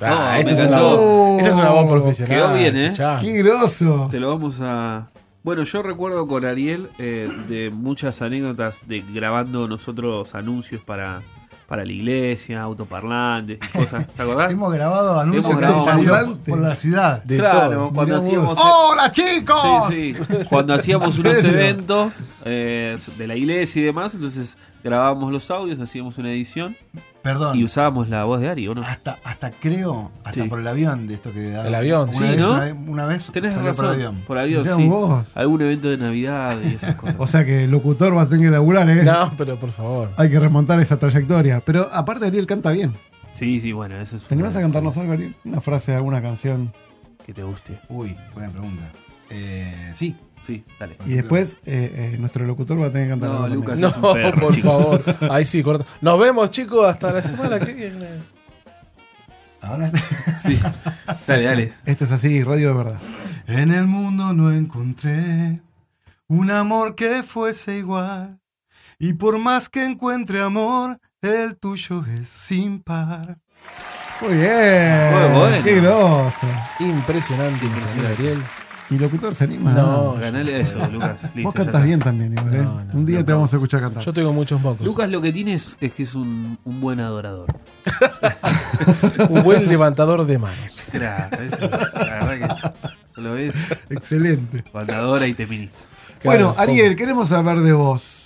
[0.00, 2.36] Ah, No, esa, es una voz, esa es una voz profesional.
[2.36, 2.92] Quedó bien, ¿eh?
[3.20, 4.08] ¡Qué groso!
[4.10, 5.08] Te lo vamos a.
[5.42, 11.22] Bueno, yo recuerdo con Ariel eh, de muchas anécdotas de grabando nosotros anuncios para,
[11.66, 14.06] para la iglesia, autoparlantes y cosas.
[14.06, 14.52] ¿Te acordás?
[14.56, 16.38] Hemos grabado anuncios Hemos que grabado anuncios.
[16.46, 17.22] por la ciudad.
[17.24, 17.92] De claro, todo.
[17.92, 18.58] cuando Mirá hacíamos.
[18.62, 19.86] ¡Hola, chicos!
[19.90, 20.36] Sí, sí.
[20.48, 25.78] Cuando hacíamos ¿En unos eventos eh, de la iglesia y demás, entonces grabábamos los audios,
[25.80, 26.76] hacíamos una edición
[27.22, 27.56] Perdón.
[27.58, 28.82] y usábamos la voz de Ari, ¿o no?
[28.82, 30.48] Hasta, hasta creo, hasta Sí.
[30.48, 31.66] por el avión de esto que da.
[31.66, 32.52] El avión, una sí, vez, ¿no?
[32.52, 33.84] Una, vez- una vez Tenés salió razón.
[33.84, 34.22] por el avión.
[34.26, 34.86] Por avión, sí.
[34.88, 35.36] vos.
[35.36, 37.16] Algún evento de Navidad y esas cosas.
[37.18, 39.02] O sea que el locutor vas a tener que laburar, ¿eh?
[39.04, 40.10] No, pero por favor.
[40.16, 41.60] Hay que remontar esa trayectoria.
[41.64, 42.94] Pero aparte, Ariel canta bien.
[43.32, 44.22] sí, sí, bueno, eso es.
[44.24, 45.34] ¿Te animás a cantarnos algo, Ariel?
[45.44, 46.72] Una frase de alguna canción.
[47.24, 47.76] Que te guste.
[47.88, 48.88] Uy, buena pregunta.
[49.30, 50.14] Eh, sí.
[50.46, 50.96] Sí, dale.
[51.06, 53.74] Y después, eh, eh, nuestro locutor va a tener que cantar No, Lucas.
[53.74, 54.68] es No, un perro, por chico.
[54.78, 55.04] favor.
[55.30, 55.84] Ahí sí, corta.
[56.00, 58.06] Nos vemos, chicos, hasta la semana que viene.
[59.60, 59.90] Ahora.
[60.40, 60.58] Sí.
[61.26, 61.72] Dale, dale.
[61.84, 63.00] Esto es así, radio de verdad.
[63.48, 65.60] En el mundo no encontré
[66.28, 68.38] un amor que fuese igual.
[68.98, 73.38] Y por más que encuentre amor, el tuyo es sin par.
[74.20, 75.10] Muy bien.
[75.12, 75.64] Muy bueno.
[75.64, 76.46] Qué groso.
[76.80, 78.42] Impresionante, impresionante, Ariel.
[78.88, 79.72] ¿Y locutor se anima?
[79.72, 81.34] No, Ganale a eso, Lucas.
[81.34, 82.58] Listo, Vos cantas bien también, igual, ¿eh?
[82.62, 84.02] No, no, Un día no, te vamos a escuchar cantar.
[84.02, 84.86] Yo tengo muchos mocos.
[84.86, 87.46] Lucas lo que tiene es, es que es un, un buen adorador.
[89.30, 90.82] Un buen levantador de manos.
[90.90, 94.64] Claro, eso es, la verdad que es, lo ves, Excelente.
[94.72, 95.78] bandadora y teminista.
[96.24, 98.25] Bueno, Ariel, queremos saber de vos.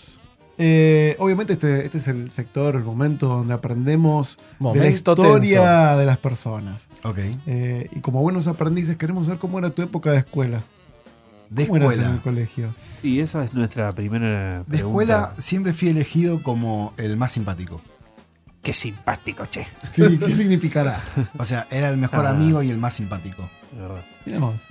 [0.62, 6.04] Eh, obviamente este, este es el sector, el momento donde aprendemos de la historia de
[6.04, 6.90] las personas.
[7.02, 7.18] Ok.
[7.46, 10.62] Eh, y como buenos aprendices queremos saber cómo era tu época de escuela.
[11.48, 12.14] De ¿Cómo eras en escuela.
[12.14, 12.74] el colegio?
[13.02, 17.80] Y esa es nuestra primera De escuela siempre fui elegido como el más simpático.
[18.62, 19.66] Qué simpático, che.
[19.92, 21.00] Sí, ¿qué significará?
[21.38, 22.30] O sea, era el mejor Ah.
[22.30, 23.48] amigo y el más simpático.
[23.72, 24.04] De verdad.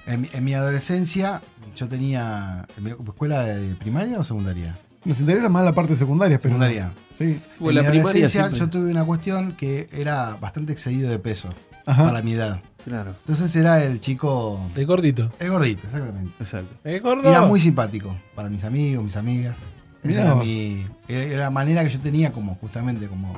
[0.05, 1.41] En, mi- en mi adolescencia,
[1.75, 2.67] yo tenía.
[2.77, 4.77] ¿en mi ¿Escuela de primaria o secundaria?
[5.05, 6.49] Nos interesa más la parte secundaria, pero.
[6.49, 6.93] Secundaria.
[7.17, 7.39] Sí.
[7.59, 11.09] Bueno, en la mi primaria adolescencia siempre- yo tuve una cuestión que era bastante excedido
[11.09, 11.49] de peso
[11.85, 12.03] Ajá.
[12.05, 12.61] para mi edad.
[12.85, 14.59] Claro, Entonces era el chico.
[14.75, 15.31] El gordito.
[15.39, 16.33] El gordito, exactamente.
[16.39, 16.75] exacto.
[16.83, 17.29] El gordo.
[17.29, 19.55] era muy simpático para mis amigos, mis amigas.
[20.01, 23.33] Esa era, mi, era la manera que yo tenía, como justamente como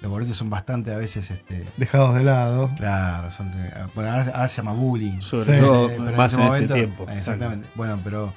[0.00, 2.70] los gorditos son bastante a veces, este, Dejados de lado.
[2.76, 3.52] claro, son,
[3.94, 5.20] bueno, ahora, ahora se llama bullying.
[5.20, 7.06] Sobre Sí, todo, Sí, pero más ese en momento- este tiempo.
[7.10, 7.68] Exactamente.
[7.74, 8.32] Bueno, pero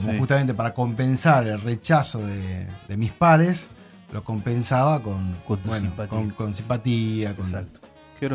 [0.00, 0.18] como Sí.
[0.18, 3.68] justamente para compensar el rechazo de, de mis pares,
[4.12, 6.08] lo compensaba con, bueno, simpatía.
[6.08, 7.68] con, con simpatía, con.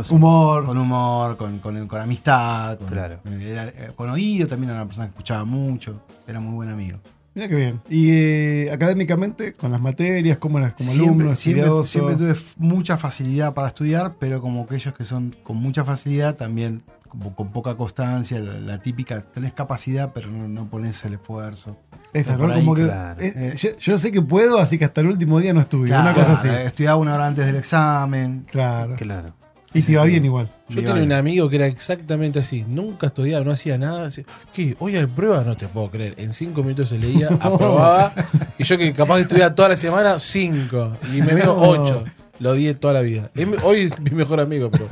[0.10, 0.66] Humor.
[0.66, 3.20] con humor, con, con- con amistad, con, Claro.
[3.40, 6.98] era- eh, con oído también era una persona que escuchaba mucho, era muy buen amigo.
[7.36, 7.82] Mira qué bien.
[7.88, 11.36] Y eh, académicamente, con las materias, ¿cómo eras como siempre, alumno?
[11.36, 11.84] siempre, estudioso?
[11.84, 16.82] siempre tuve mucha facilidad para estudiar, pero como aquellos que son con mucha facilidad también
[17.05, 17.05] como
[17.36, 21.78] con poca constancia, la, la típica, tenés capacidad, pero no, no pones el esfuerzo.
[22.14, 22.54] Esa, ¿no?
[22.54, 23.20] Como que, claro.
[23.22, 25.68] eh, yo, yo sé que puedo, así que hasta el último día no.
[25.68, 26.48] Claro, una cosa así.
[26.48, 28.46] eh, Estudiaba una hora antes del examen.
[28.50, 28.96] Claro.
[28.96, 29.34] Claro.
[29.74, 30.50] Y te iba bien igual.
[30.70, 32.64] Yo tenía un amigo que era exactamente así.
[32.66, 34.08] Nunca estudiaba, no hacía nada.
[34.54, 34.74] ¿Qué?
[34.80, 35.44] ¿Hoy hay prueba?
[35.44, 36.14] No te puedo creer.
[36.18, 38.14] En cinco minutos se leía, aprobaba.
[38.58, 40.96] y yo que capaz de estudiar toda la semana, cinco.
[41.14, 41.56] Y amigo, No.
[41.58, 42.04] ocho.
[42.40, 43.32] Lo di toda la vida.
[43.64, 44.88] Hoy es mi mejor amigo, pero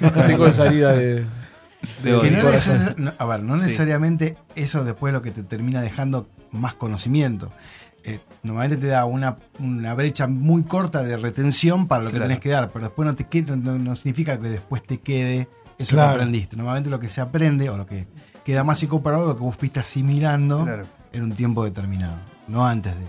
[0.00, 1.24] no tengo de salida de.
[2.02, 2.30] De Que hoy.
[2.30, 3.62] no neces- a ver, no Sí.
[3.64, 7.50] necesariamente eso después lo que te termina dejando más conocimiento.
[8.04, 12.28] Eh, normalmente te da una, una brecha muy corta de retención para lo que Claro.
[12.28, 15.96] tenés que dar, pero después no te no, no significa que después te quede eso
[15.96, 16.10] Claro.
[16.12, 16.56] que aprendiste.
[16.56, 18.06] Normalmente lo que se aprende o lo que
[18.44, 20.86] queda más incorporado es lo que vos fuiste asimilando Claro.
[21.12, 22.16] en un tiempo determinado,
[22.48, 23.06] no antes de.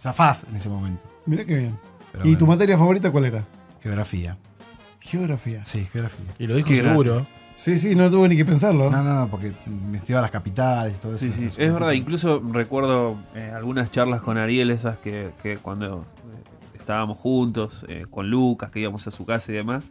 [0.00, 1.02] Zafás en ese momento.
[1.26, 1.78] Mirá qué bien.
[2.12, 3.44] Pero ¿Y tu materia favorita cuál era?
[3.82, 4.38] Geografía.
[5.00, 5.64] Geografía.
[5.64, 6.26] Sí, geografía.
[6.38, 7.26] Y lo dijo seguro.
[7.60, 8.88] Sí, sí, no tuve ni que pensarlo.
[8.88, 11.24] No, no, porque me estudiaba las capitales y todo eso.
[11.26, 15.58] Sí, sí, Entonces, es verdad, incluso recuerdo eh, algunas charlas con Ariel, esas que, que
[15.58, 19.90] cuando eh, estábamos juntos, eh, con Lucas, que íbamos a su casa y demás,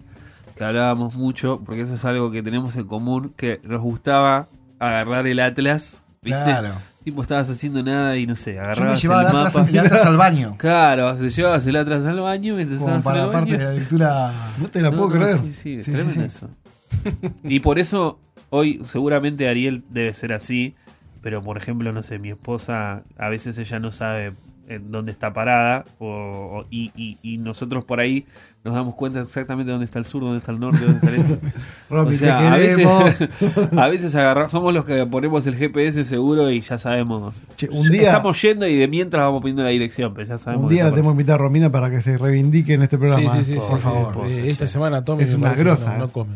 [0.55, 4.47] que hablábamos mucho, porque eso es algo que tenemos en común, que nos gustaba
[4.79, 6.41] agarrar el Atlas, ¿viste?
[6.41, 6.69] Claro.
[7.03, 9.47] Tipo, estabas haciendo nada y no sé, Yo me agarrabas llevaba el el mapa.
[9.49, 10.55] Atlas, el Atlas al baño.
[10.57, 13.57] Claro, se llevabas el Atlas al baño mientras Como estabas para la parte baño.
[13.59, 14.31] de la lectura.
[14.57, 15.37] No te la No, puedo no, creer.
[15.37, 16.21] Sí, sí, sí, sí.
[16.21, 16.49] eso.
[17.43, 18.19] Y por eso
[18.49, 20.75] hoy seguramente Ariel debe ser así,
[21.21, 24.33] pero por ejemplo, no sé, mi esposa a veces ella no sabe
[24.67, 28.25] en dónde está parada o, o- y, y- y nosotros por ahí
[28.63, 31.15] nos damos cuenta exactamente dónde está el sur, dónde está el norte, dónde está el
[31.15, 31.39] este.
[31.89, 33.73] Romy, O sea, te a veces, queremos.
[33.77, 37.41] a veces agarra- somos los que ponemos el GPS seguro y ya sabemos.
[37.55, 40.65] Che, un día- Estamos yendo y de mientras vamos poniendo la dirección, pero ya sabemos.
[40.65, 43.21] Un día la tenemos que invitar a Romina para que se reivindique en este programa.
[43.37, 43.59] Sí, sí, sí.
[43.59, 43.81] Por sí, sí.
[43.81, 44.27] favor.
[44.27, 44.71] Eh, esta che.
[44.71, 45.99] semana Tommy Es una grosa, no, eh.
[45.99, 46.35] no come.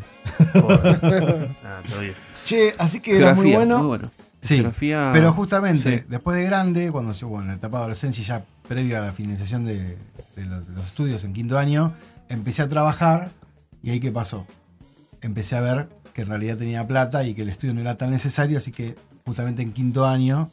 [0.54, 0.72] Por-
[1.66, 2.14] Ah, todo bien.
[2.46, 3.78] Che, así que era muy Geografía, bueno.
[3.80, 4.12] muy bueno.
[4.42, 6.06] Sí, Geografía- pero justamente Sí.
[6.10, 9.02] después de grande, cuando se, bueno, en la etapa de adolescencia, y ya previo a
[9.02, 9.98] la finalización de,
[10.36, 11.94] de los, de los estudios en quinto año,
[12.30, 13.30] empecé a trabajar
[13.84, 14.46] y ahí qué pasó.
[15.22, 18.10] Empecé a ver que en realidad tenía plata y que el estudio no era tan
[18.10, 20.50] necesario, así que justamente en quinto año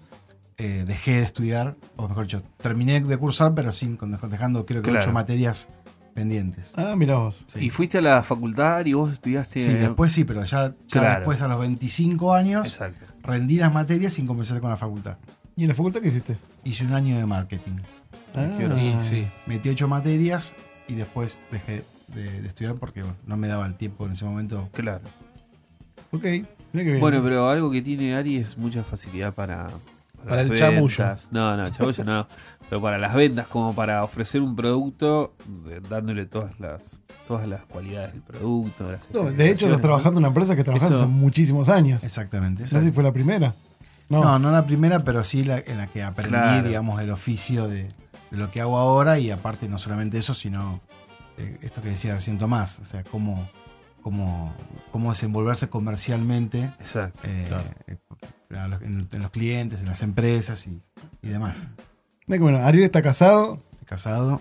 [0.58, 4.82] eh, dejé de estudiar, o mejor dicho, terminé de cursar, pero sin con- dejando creo
[4.82, 5.04] que Claro.
[5.06, 5.68] ocho materias
[6.14, 6.72] pendientes.
[6.74, 7.44] Ah, mira vos.
[7.46, 7.60] Sí.
[7.66, 9.60] Y fuiste a la facultad y vos estudiaste.
[9.60, 11.20] Sí, después sí, pero ya, ya Claro.
[11.20, 13.06] después a los 25 años Exacto.
[13.28, 15.18] Rendí las materias sin comenzar con la facultad.
[15.54, 16.36] ¿Y en la facultad qué hiciste?
[16.64, 17.76] Hice un año de marketing.
[18.34, 18.48] Ah.
[18.76, 19.26] Y sí.
[19.46, 20.54] Metí ocho materias
[20.88, 24.24] y después dejé de, de estudiar porque bueno, no me daba el tiempo en ese
[24.24, 24.68] momento.
[24.72, 25.02] Claro.
[26.10, 27.00] Ok, mira qué bien.
[27.00, 29.68] Bueno, pero algo que tiene Ari es mucha facilidad para.
[30.26, 30.96] Para el las chamullo.
[31.04, 31.28] ventas.
[31.30, 32.26] No, no, chamullo no.
[32.68, 35.34] Pero para las ventas, como para ofrecer un producto,
[35.88, 38.90] dándole todas las todas las cualidades del producto.
[38.90, 42.04] las No, de hecho, estás trabajando en una empresa que trabajaste hace muchísimos años.
[42.04, 42.62] Exactamente.
[42.62, 43.54] No sé si fue la primera.
[44.10, 46.66] No, No, no la primera, pero sí la, en la que aprendí, Claro.
[46.66, 47.84] digamos, el oficio de,
[48.30, 50.80] de lo que hago ahora y aparte no solamente eso, sino
[51.36, 53.46] eh, esto que decía recién Tomás, o sea, cómo,
[54.02, 54.54] cómo,
[54.90, 56.64] cómo desenvolverse comercialmente.
[56.80, 57.20] Exacto.
[57.24, 57.64] eh, Claro.
[57.86, 57.98] eh,
[58.70, 60.80] los- en, en los clientes, en las empresas y,
[61.22, 61.66] y demás.
[62.28, 63.60] Bueno, Ariel está casado.
[63.72, 64.40] Estoy casado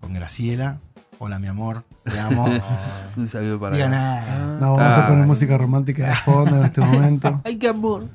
[0.00, 0.78] con Graciela.
[1.18, 1.84] Hola, mi amor.
[2.04, 2.46] Te amo.
[3.16, 3.76] Un saludo para.
[3.76, 4.58] Diga nada.
[4.60, 5.28] No, vamos a Ah, poner ay.
[5.28, 7.40] música romántica de fondo en este momento.
[7.44, 8.08] ¡Ay, qué amor!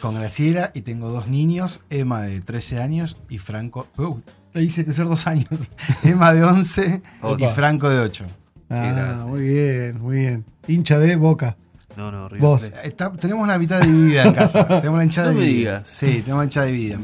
[0.00, 3.88] Con Graciela y tengo dos niños, Emma de 13 años y Franco.
[3.96, 4.16] Uh,
[4.54, 5.70] le hice crecer dos años.
[6.04, 7.02] Emma de 11
[7.38, 7.44] y.
[7.46, 8.24] Franco de 8.
[8.70, 10.44] Ah, muy bien, muy bien.
[10.66, 11.56] Hincha de boca.
[11.98, 12.62] No, no, River Vos.
[12.62, 12.86] Plate.
[12.88, 14.66] Está- tenemos una mitad dividida en casa.
[14.80, 15.70] tenemos la hinchada No me dividida.
[15.72, 15.88] digas.
[15.88, 16.98] Sí, tenemos la hinchada dividida.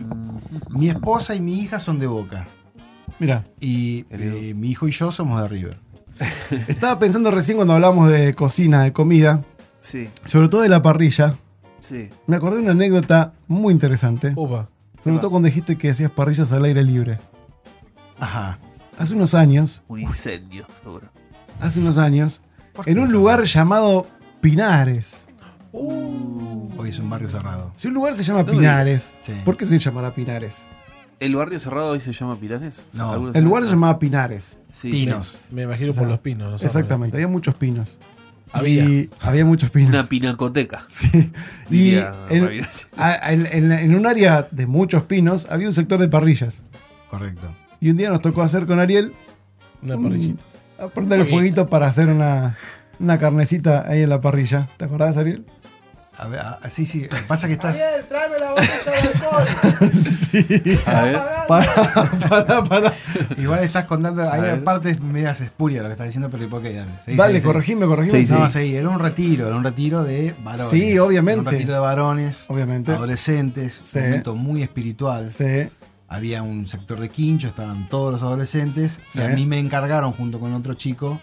[0.70, 2.47] Mi esposa y mi hija son de Boca.
[3.18, 5.76] Mira, Y eh, mi hijo y yo somos de River.
[6.68, 9.42] estaba pensando recién cuando hablamos de cocina, de comida,
[9.80, 11.34] Sí, sobre todo de la parrilla.
[11.80, 12.09] sí.
[12.28, 14.32] Me acordé de una anécdota muy interesante.
[14.36, 14.68] Upa.
[15.03, 17.18] Sobre todo cuando dijiste que hacías parrillas al aire libre.
[18.20, 18.59] Ajá.
[18.97, 21.09] Hace unos años, Un incendio, seguro.
[21.61, 22.40] hace unos años,
[22.72, 24.07] ¿Por qué en un lugar llamado
[24.45, 25.26] Pinares.
[25.72, 27.72] Hoy es un barrio cerrado.
[27.76, 29.32] Si un lugar se llama Pinares, Sí.
[29.42, 30.66] ¿por qué se llamará Pinares?
[31.18, 32.84] ¿El barrio cerrado hoy se llama Piranes?
[32.92, 33.11] No.
[33.11, 34.59] ¿Algunos El lugar se llamaba Pinares.
[34.68, 35.40] Sí, Pinos.
[35.51, 36.51] Me imagino O sea, por los pinos.
[36.53, 37.99] los Exactamente, había muchos pinos.
[38.53, 38.84] Había.
[38.84, 39.88] Y había muchos pinos.
[39.88, 40.84] Una pinacoteca.
[40.88, 41.32] Sí.
[41.70, 42.86] Y diría en, Ramirez.
[42.99, 46.62] a- en- en- en un área de muchos pinos había un sector de parrillas.
[47.09, 47.51] Correcto.
[47.80, 49.14] Y un día nos tocó hacer con Ariel
[49.80, 50.45] Una un- parrillita.
[50.80, 52.55] a prender el fueguito para hacer una,
[53.01, 54.68] una carnecita ahí en la parrilla.
[54.76, 55.45] ¿Te acordás, Ariel?
[56.16, 57.09] A ver, ah, sí, sí.
[57.26, 57.80] Pasa que estás.
[57.80, 59.45] Ariel, tráeme la botella de alcohol.
[60.05, 60.78] Sí.
[60.86, 61.20] A ver.
[61.49, 61.74] Para,
[62.28, 62.92] para, para.
[63.36, 64.22] Igual estás contando.
[64.22, 64.64] A Hay ver.
[64.64, 66.72] partes medias espurias lo que estás diciendo, pero ¿por qué?
[66.74, 68.18] Dale, seguí, Dale, seguí, corregime, corregime.
[68.20, 68.32] Sí, sí.
[68.32, 68.76] No, seguí.
[68.76, 70.68] Era un retiro, era un retiro de varones.
[70.68, 71.40] Sí, obviamente.
[71.40, 72.92] Era un retiro de varones, Obviamente.
[72.92, 73.99] adolescentes, Sí.
[73.99, 75.30] un momento muy espiritual.
[75.30, 75.68] Sí.
[76.09, 79.01] Había un sector de quincho, estaban todos los adolescentes.
[79.07, 79.18] Sí.
[79.18, 81.20] Y a mí me encargaron, junto con otro chico,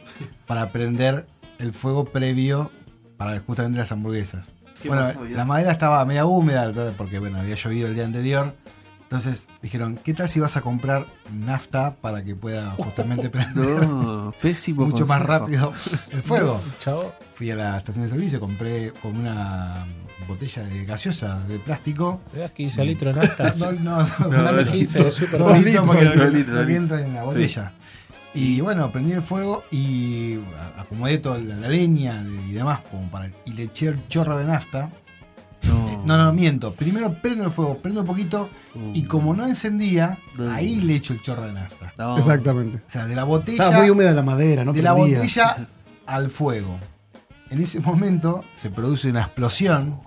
[0.48, 1.26] para prender
[1.62, 2.72] el fuego previo
[3.18, 4.56] para justamente las hamburguesas.
[4.82, 8.56] ¿Qué Bueno, pasó, la madera estaba media húmeda, porque bueno, había llovido el día anterior.
[9.04, 14.34] Entonces dijeron, ¿qué tal si vas a comprar nafta para que pueda justamente prender No,
[14.42, 14.86] pésimo.
[14.86, 15.74] mucho más rápido
[16.12, 16.62] el fuego?
[16.80, 17.14] Chao.
[17.34, 19.86] Fui a la estación de servicio, compré con una
[20.30, 22.22] botella de gaseosa de plástico.
[22.32, 23.54] ¿Te das 15 litros de nafta?
[23.58, 26.64] No, no, no, Dame no, 15 de super Dos litros porque dos no- litros, no
[28.34, 33.10] Y bueno, prendí el fuego y a- acomodé toda la, la leña y demás como
[33.12, 34.90] para, y le eché el chorro de nafta.
[35.64, 36.74] Eh, No, No, no, no, miento.
[36.74, 38.50] Primero prendo el fuego, prendo un poquito
[38.94, 40.50] y como no encendía, No.
[40.52, 41.94] ahí le echo el chorro de nafta.
[41.98, 42.18] No.
[42.18, 42.78] Exactamente.
[42.78, 44.72] O sea, de la botella, Estaba muy húmeda la madera, ¿no?
[44.74, 45.68] de la botella
[46.08, 46.80] al fuego.
[47.50, 50.00] En ese momento se produce una explosión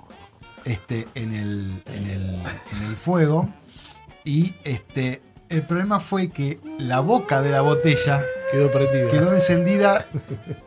[0.65, 2.25] este, en, el, en, el,
[2.77, 3.51] en el fuego
[4.25, 9.11] y este, el problema fue que la boca de la botella Quedó prendida.
[9.11, 10.05] quedó encendida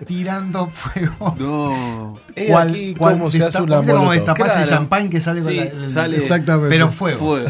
[0.05, 1.35] tirando fuego.
[1.39, 2.19] No.
[2.35, 4.67] He aquí cómo se hace una ¿viste como destapas el Claro.
[4.69, 6.69] champán que sale con Sí, la- el- sale- Exactamente.
[6.69, 7.17] Pero fuego.
[7.19, 7.49] Fuego.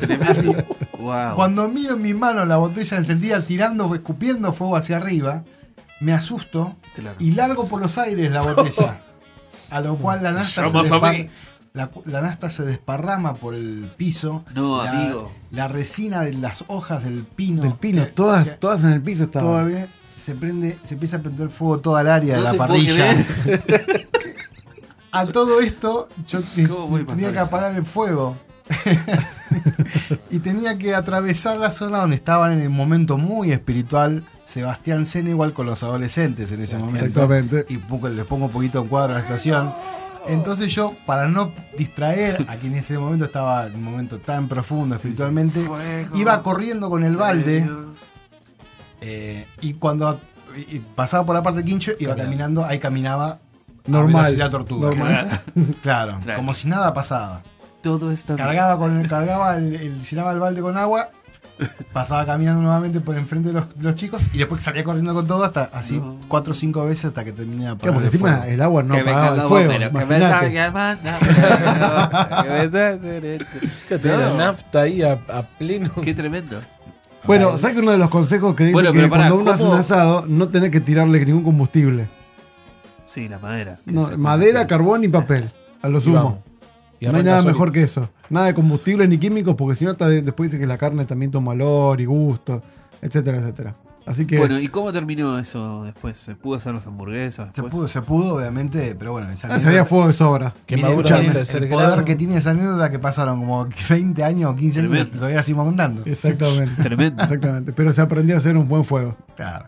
[0.00, 0.64] Tremendo.
[0.98, 1.34] Wow.
[1.36, 5.44] Cuando miro en mi mano la botella encendida tirando, escupiendo fuego hacia arriba,
[6.00, 7.16] me asusto Claro.
[7.20, 9.00] y largo por los aires la botella.
[9.70, 11.28] A lo cual la nasta, se, despar-.
[11.72, 14.44] La, la nasta se desparrama por el piso.
[14.54, 15.32] No, la, amigo.
[15.50, 17.62] La resina de las hojas del pino.
[17.62, 19.48] Del pino, que- todas, que todas en el piso estaban.
[19.48, 23.06] todavía se prende, se empieza a prender fuego toda el área No de la parrilla.
[25.10, 27.44] A todo esto, yo te- ¿Cómo puede tenía que eso?
[27.46, 28.36] apagar el fuego.
[30.30, 35.30] y tenía que atravesar la zona donde estaban en el momento muy espiritual Sebastián Sena,
[35.30, 37.06] igual con los adolescentes en ese momento.
[37.06, 37.64] Exactamente.
[37.70, 37.78] Y
[38.14, 39.72] les pongo un poquito en cuadro a la situación.
[40.28, 44.46] Entonces yo, para no distraer a quien en ese momento estaba en un momento tan
[44.48, 45.64] profundo espiritualmente,
[46.14, 47.68] iba corriendo con el balde.
[49.00, 50.20] Eh, y cuando
[50.56, 53.38] y pasaba por la parte del quincho, iba caminando, ahí caminaba
[53.86, 54.16] Normal.
[54.16, 54.88] a velocidad tortuga.
[54.90, 55.40] Normal.
[55.82, 57.42] Claro, como si nada pasaba.
[57.80, 58.44] Todo está bien.
[58.44, 61.10] Cargaba con el, cargaba el, el- llenaba el balde con agua,
[61.92, 65.26] pasaba caminando nuevamente por enfrente de los, de los chicos y después salía corriendo con
[65.26, 66.18] todo hasta así No.
[66.28, 68.44] cuatro o cinco veces hasta que terminé de apagar el encima fuego.
[68.52, 69.72] el agua no que me apagaba el fuego.
[73.88, 75.90] que la nafta ahí a, a pleno.
[76.02, 76.60] Qué tremendo.
[77.26, 79.62] Bueno, ¿sabes que uno de los consejos que dice Bueno, que pará, cuando uno hace
[79.64, 79.74] ¿cómo?
[79.74, 82.08] un asado no tenés que tirarle ningún combustible?
[83.04, 83.80] Sí, la madera.
[83.84, 85.50] que No, madera, carbón y papel.
[85.82, 86.42] A lo Y sumo.
[87.00, 88.08] Y no hay nada mejor que eso.
[88.30, 91.52] Nada de combustibles ni químicos, porque si no, después dice que la carne también toma
[91.52, 92.62] olor y gusto,
[93.00, 93.74] etcétera, etcétera.
[94.08, 94.38] Así que.
[94.38, 96.16] Bueno, ¿y cómo terminó eso después?
[96.16, 97.50] ¿Se pudo hacer las hamburguesas?
[97.52, 100.54] Se pudo, se pudo, obviamente, pero bueno, esa ah, se había fuego de sobra.
[100.66, 104.78] De el tercer poder que tiene esa anécdota que pasaron como 20 años o 15
[104.80, 105.14] años Tremendo.
[105.14, 106.02] y todavía seguimos contando.
[106.06, 106.82] Exactamente.
[106.82, 107.22] Tremendo.
[107.22, 107.72] Exactamente.
[107.74, 109.14] Pero se aprendió a hacer un buen fuego.
[109.36, 109.66] Claro.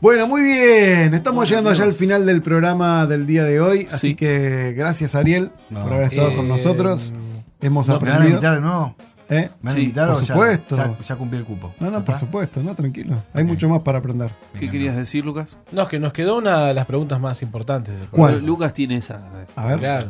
[0.00, 1.12] Bueno, muy bien.
[1.14, 3.86] Estamos llegando ya al final del programa del día de hoy.
[3.92, 4.14] Así Sí.
[4.14, 5.82] que gracias, Ariel, No.
[5.82, 7.12] por haber estado Eh, con nosotros.
[7.60, 8.28] Hemos ¿Me van a aprendido.
[8.30, 8.94] invitar de nuevo?
[9.28, 9.50] ¿Eh?
[9.60, 10.76] ¿Me van Sí, a invitar por o ya- supuesto.
[10.76, 11.74] Ya, ya cumplí el cupo?
[11.78, 12.26] No, no, ¿Ya por está?
[12.26, 13.22] supuesto, no, tranquilo.
[13.34, 14.34] Hay mucho más para aprender.
[14.58, 15.00] ¿Qué querías no.
[15.00, 15.58] decir, Lucas?
[15.70, 18.44] No, es que nos quedó una de las preguntas más importantes del ¿Cuál?
[18.44, 19.20] Lucas tiene esa.
[19.54, 19.78] A ver.
[19.78, 20.08] Claro.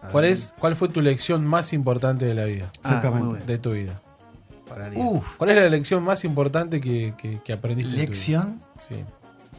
[0.00, 2.66] A ¿Cuál, es, ¿Cuál fue tu lección más importante de la vida?
[2.76, 3.44] Ah, Exactamente.
[3.46, 4.00] De tu vida.
[4.68, 5.02] Para Ariel.
[5.04, 7.90] Uf, ¿Cuál es la lección más importante que, que- que aprendiste?
[7.90, 8.06] en tu vida?
[8.06, 8.96] lección Sí,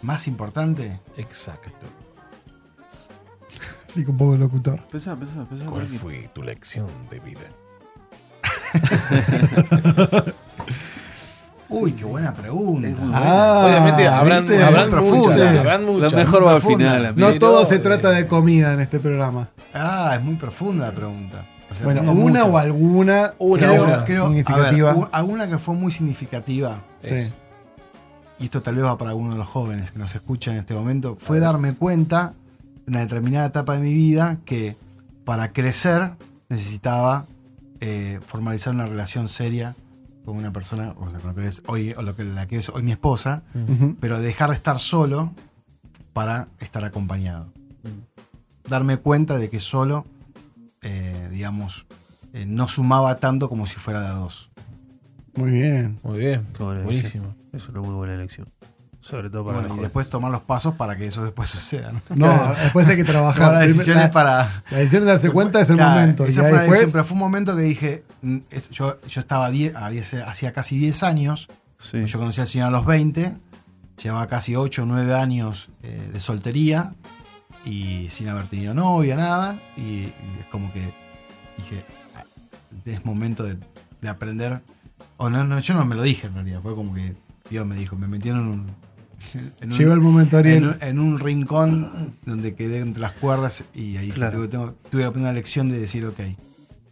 [0.05, 0.99] más importante.
[1.17, 1.87] exacto.
[3.87, 4.85] Así con poco de locutor.
[4.87, 5.65] Pensá, pensá, pensá.
[5.65, 5.99] tranquilo.
[5.99, 7.39] fue tu lección de vida?
[11.69, 12.89] Uy, qué buena pregunta.
[13.13, 14.63] Ah, Obviamente habrán, ¿viste?
[14.63, 15.57] habrán muchas.
[15.57, 15.85] Habrán
[16.15, 17.15] mejor va al final.
[17.15, 19.49] No Pero, todo se trata de comida en este programa.
[19.73, 21.47] Ah, es muy profunda la pregunta.
[21.71, 22.45] O sea, Bueno, una muchas.
[22.45, 24.05] o alguna Una, creo, una.
[24.05, 24.91] creo- significativa.
[24.91, 27.33] A ver, u- alguna que fue muy significativa, sí.
[28.45, 30.75] Y esto tal vez va para alguno de los jóvenes que nos escuchan en este
[30.75, 32.35] momento, fue darme cuenta
[32.85, 34.77] en una determinada etapa de mi vida que
[35.23, 36.11] para crecer
[36.47, 37.25] necesitaba
[37.79, 39.75] eh, formalizar una relación seria
[40.25, 42.57] con una persona, o sea, con lo que es hoy, o lo que, la que
[42.57, 43.41] es hoy mi esposa,
[43.99, 45.33] pero dejar de estar solo
[46.13, 47.51] para estar acompañado.
[48.69, 50.05] Darme cuenta de que solo,
[50.83, 51.87] eh, digamos,
[52.33, 54.51] eh, no sumaba tanto como si fuera de a dos.
[55.35, 55.99] Muy bien.
[56.03, 56.45] Muy bien.
[56.55, 57.35] Qué buena Buenísimo.
[57.53, 58.49] Es una muy buena elección.
[58.99, 61.91] Sobre todo para bueno, y después tomar los pasos para que eso después suceda.
[61.91, 62.01] ¿no?
[62.15, 63.35] No, después hay que trabajar.
[63.49, 64.63] Tomar las decisiones la, para.
[64.71, 66.25] la decisión de darse cuenta es el Claro, momento.
[66.25, 68.99] Y Esa fue una después, decisión, pero fue un momento que dije, mm, es- yo,
[69.07, 72.03] yo estaba 10, había- hacía casi 10 años, Sí.
[72.05, 73.37] yo conocí al señor a los 20,
[74.01, 76.93] llevaba casi 8 o 9 años eh, de soltería
[77.63, 80.81] y sin haber tenido novia, nada, y, y es como que
[81.57, 82.23] dije, ah,
[82.85, 83.57] es momento de,
[84.01, 84.61] de aprender,
[85.17, 87.15] o no, no, yo no me lo dije en realidad, fue como que
[87.49, 88.65] Dios me dijo, me metieron en un...
[89.61, 90.57] en un- llegó el momento, Ariel.
[90.57, 94.37] en un, en un rincón donde quedé entre las cuerdas y ahí Claro.
[94.37, 96.19] tuve, tengo- tuve una lección de decir, ok,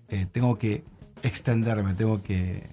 [0.10, 0.84] eh, tengo que
[1.24, 2.70] extenderme, tengo que,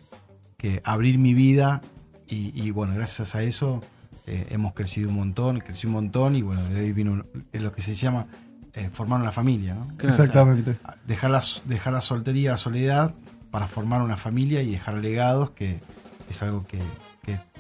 [0.57, 1.81] que abrir mi vida
[2.29, 3.83] y, y, bueno, gracias a eso
[4.27, 7.73] eh, hemos crecido un montón, crecí un montón y bueno, de ahí vino es lo
[7.73, 8.27] que se llama
[8.75, 9.89] eh, formar una familia, ¿no?
[10.07, 10.73] Exactamente.
[10.73, 13.15] O sea, dejar, la, dejar la soltería, la soledad
[13.51, 15.81] para formar una familia y dejar legados, que
[16.29, 16.79] es algo que,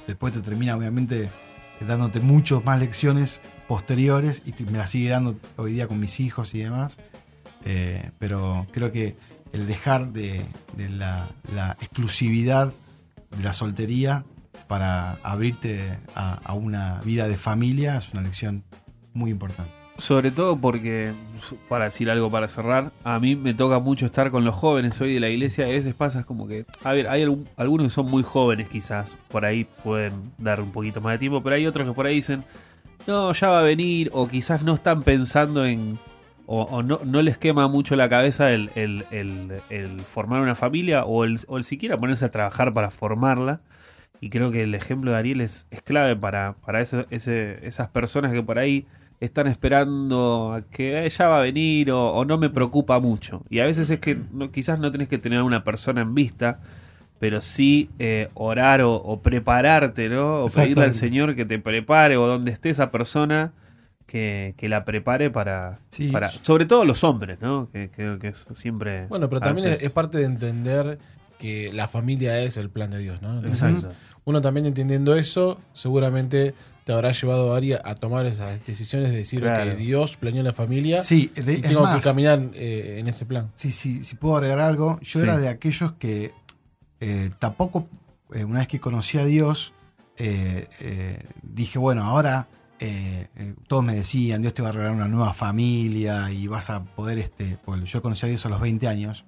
[0.06, 1.30] después te termina obviamente
[1.86, 6.54] dándote muchas más lecciones posteriores y me las sigue dando hoy día con mis hijos
[6.54, 6.98] y demás.
[7.64, 9.16] Eh, pero creo que
[9.52, 10.44] el dejar de,
[10.76, 11.28] la,
[11.80, 12.72] exclusividad
[13.36, 14.24] de la soltería
[14.66, 18.64] para abrirte a una vida de familia es una lección
[19.12, 19.79] muy importante.
[20.00, 21.12] Sobre todo porque,
[21.68, 25.12] para decir algo para cerrar, a mí me toca mucho estar con los jóvenes hoy
[25.12, 27.22] de la iglesia y a veces pasa como que, a ver, hay
[27.56, 31.42] algunos que son muy jóvenes quizás, por ahí pueden dar un poquito más de tiempo,
[31.42, 32.44] pero hay otros que por ahí dicen,
[33.06, 35.98] no, ya va a venir, o quizás no están pensando en,
[36.46, 41.24] o, o no, no les quema mucho la cabeza el, el- formar una familia o
[41.24, 43.60] el, o siquiera ponerse a trabajar para formarla.
[44.22, 48.32] Y creo que el ejemplo de Ariel es, es clave para, para ese- esas personas
[48.32, 48.86] que por ahí
[49.20, 53.42] están esperando a que ella va a venir o, o no me preocupa mucho.
[53.50, 56.14] Y a veces es que no, quizás no tenés que tener a una persona en
[56.14, 56.60] vista,
[57.18, 60.44] pero sí eh, orar o, o prepararte, ¿no?
[60.44, 60.92] O pedirle al.
[60.94, 63.52] Señor que te prepare o donde esté esa persona
[64.06, 66.10] que, que la prepare para, Sí.
[66.10, 66.28] para...
[66.30, 67.68] Sobre todo los hombres, ¿no?
[67.70, 69.06] Que creo que es siempre...
[69.08, 70.98] Bueno, pero también veces- es parte de entender
[71.40, 73.38] que la familia es el plan de Dios, ¿no?
[73.38, 73.96] Entonces, Exacto.
[74.26, 79.40] Uno también entendiendo eso, seguramente te habrá llevado Ari a tomar esas decisiones de decir
[79.40, 79.64] Claro.
[79.70, 83.24] que Dios planeó la familia Sí, de- y tengo más, que caminar eh, en ese
[83.24, 83.50] plan.
[83.54, 85.24] Sí, sí, si puedo agregar algo, yo Sí.
[85.24, 86.32] era de aquellos que
[87.00, 87.88] eh, tampoco,
[88.34, 89.72] eh, una vez que conocí a Dios,
[91.42, 92.46] dije, bueno, ahora
[92.78, 96.70] eh, eh, todos me decían, Dios te va a regalar una nueva familia y vas
[96.70, 99.26] a poder, este, porque yo conocí a Dios a los 20 años,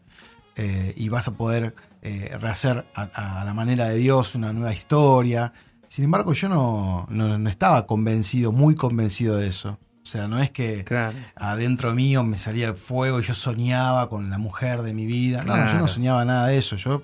[0.56, 4.72] eh, y vas a poder eh, rehacer a, a la manera de Dios una nueva
[4.72, 5.52] historia.
[5.88, 9.78] Sin embargo, yo no, no, no estaba convencido, muy convencido de eso.
[10.02, 11.16] O sea, no es que Claro.
[11.36, 15.42] adentro mío me salía el fuego y yo soñaba con la mujer de mi vida.
[15.42, 16.76] No, yo no soñaba nada de eso.
[16.76, 17.02] Yo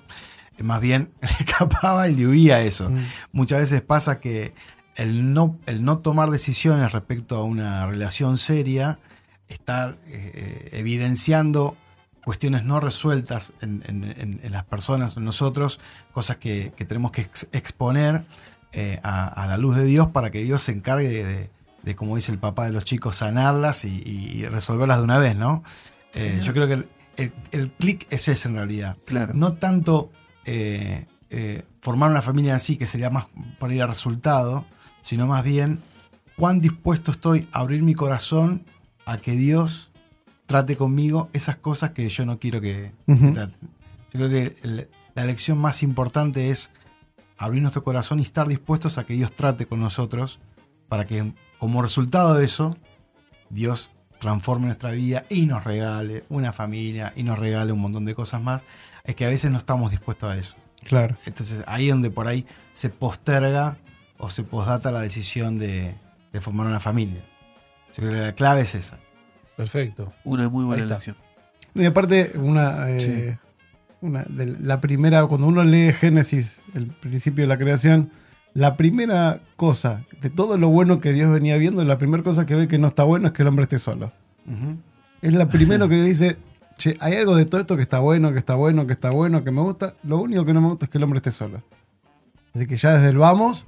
[0.57, 2.91] eh, más bien escapaba y le huía a eso.
[3.31, 4.53] Muchas veces pasa que
[4.95, 8.99] el no, el no tomar decisiones respecto a una relación seria
[9.47, 11.77] está eh, evidenciando
[12.29, 15.79] cuestiones no resueltas en, en- en- en las personas, en nosotros,
[16.13, 18.23] cosas que, que tenemos que ex- exponer
[18.71, 21.49] eh, a, a la luz de Dios para que Dios se encargue de, de-
[21.81, 25.35] de, como dice el papá de los chicos, sanarlas y, y resolverlas de una vez,
[25.35, 25.63] ¿no?
[26.13, 28.95] Eh, yo creo que el, el- el clic es ese en realidad.
[29.05, 29.33] Claro.
[29.33, 30.11] No tanto
[30.45, 31.07] eh,
[31.81, 33.25] formar una familia en sí, que sería más
[33.59, 34.65] por ir al resultado,
[35.01, 35.79] sino más bien
[36.37, 38.65] cuán dispuesto estoy a abrir mi corazón
[39.07, 39.88] a que Dios
[40.49, 43.55] trate conmigo esas cosas que yo no quiero que, traten.
[44.11, 46.71] Yo creo que el- la lección más importante es
[47.37, 50.39] abrir nuestro corazón y estar dispuestos a que Dios trate con nosotros
[50.87, 52.75] para que como resultado de eso
[53.51, 58.15] Dios transforme nuestra vida y nos regale una familia y nos regale un montón de
[58.15, 58.65] cosas más.
[59.03, 60.55] Es que a veces no estamos dispuestos a eso.
[60.83, 61.15] Claro.
[61.25, 63.77] Entonces ahí es donde por ahí se posterga
[64.17, 65.95] o se posdata la decisión de,
[66.33, 67.23] de formar una familia.
[67.89, 68.99] Yo creo que la clave es esa.
[69.59, 70.13] Perfecto.
[70.23, 71.17] Una muy buena elección.
[71.75, 73.37] Y aparte, una, eh,
[73.99, 78.09] una de la primera, cuando uno lee Génesis, el principio de la creación,
[78.53, 82.55] la primera cosa de todo lo bueno que Dios venía viendo, la primera cosa que
[82.55, 84.13] ve que no está bueno es que el hombre esté solo.
[85.21, 86.37] Es la primera que dice,
[86.77, 89.43] che, hay algo de todo esto que está bueno, que está bueno, que está bueno,
[89.43, 89.93] que me gusta.
[90.03, 91.61] Lo único que no me gusta es que el hombre esté solo.
[92.53, 93.67] Así que ya desde el vamos,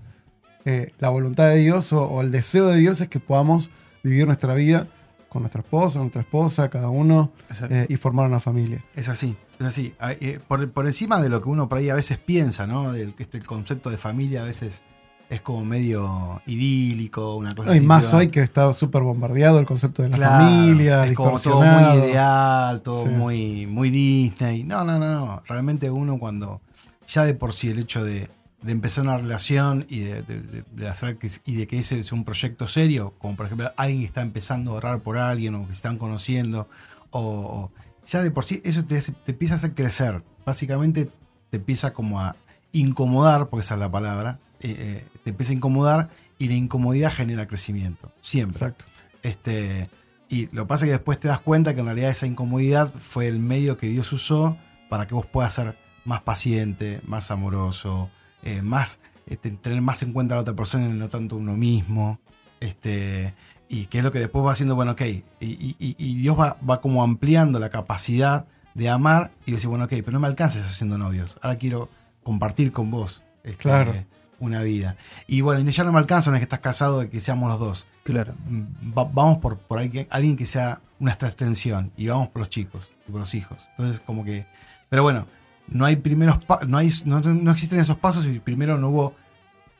[0.63, 3.71] eh, la voluntad de Dios o, o el deseo de Dios es que podamos
[4.03, 4.87] vivir nuestra vida
[5.31, 7.31] con nuestra esposa, nuestra esposa, cada uno,
[7.69, 8.83] eh, y formar una familia.
[8.97, 9.93] Es así, es así.
[10.19, 12.91] Eh, Por, por encima de lo que uno por ahí a veces piensa, ¿no?
[12.91, 14.81] Que este el concepto de familia a veces
[15.29, 19.57] es como medio idílico, una cosa No, y así, más hoy que está súper bombardeado
[19.59, 23.07] el concepto de la Claro, familia, es como todo muy ideal, todo Sí.
[23.07, 24.65] muy, muy Disney.
[24.65, 25.41] No, no, no, no.
[25.47, 26.59] Realmente uno cuando
[27.07, 28.29] ya de por sí el hecho de
[28.61, 32.03] de empezar una relación y de, de- de- de hacer que, y de que ese
[32.03, 35.55] sea un proyecto serio, como por ejemplo alguien que está empezando a orar por alguien
[35.55, 36.69] o que se están conociendo,
[37.09, 37.71] o, o-
[38.05, 40.23] ya de por sí eso te, hace- te empieza a hacer crecer.
[40.45, 41.09] Básicamente
[41.49, 42.35] te empieza como a
[42.71, 47.11] incomodar, porque esa es la palabra, eh, eh, te empieza a incomodar y la incomodidad
[47.11, 48.57] genera crecimiento, siempre.
[48.57, 48.85] Exacto.
[49.23, 49.89] Este,
[50.29, 52.91] y lo que pasa es que después te das cuenta que en realidad esa incomodidad
[52.93, 54.57] fue el medio que Dios usó
[54.89, 58.09] para que vos puedas ser más paciente, más amoroso,
[58.43, 61.55] eh, más, este, tener más en cuenta a la otra persona y no tanto uno
[61.57, 62.19] mismo.
[62.59, 63.33] Este,
[63.69, 66.81] y que es lo que después va haciendo, bueno, ok, y, y- Dios va, va
[66.81, 70.97] como ampliando la capacidad de amar y decir, bueno, ok, pero no me alcances haciendo
[70.97, 71.89] novios, ahora quiero
[72.23, 73.93] compartir con vos este, Claro.
[74.39, 74.95] una vida.
[75.25, 77.59] Y bueno, ya no me alcanza una vez que estás casado de que seamos los
[77.59, 77.87] dos.
[78.03, 78.35] Claro.
[78.47, 78.61] Mm,
[78.97, 82.91] va- vamos por, por alguien, alguien que sea nuestra extensión y vamos por los chicos
[83.07, 83.69] y por los hijos.
[83.71, 84.45] Entonces, como que.
[84.89, 85.25] Pero bueno,
[85.71, 89.15] no hay primeros no, hay, no, no existen esos pasos y primero no hubo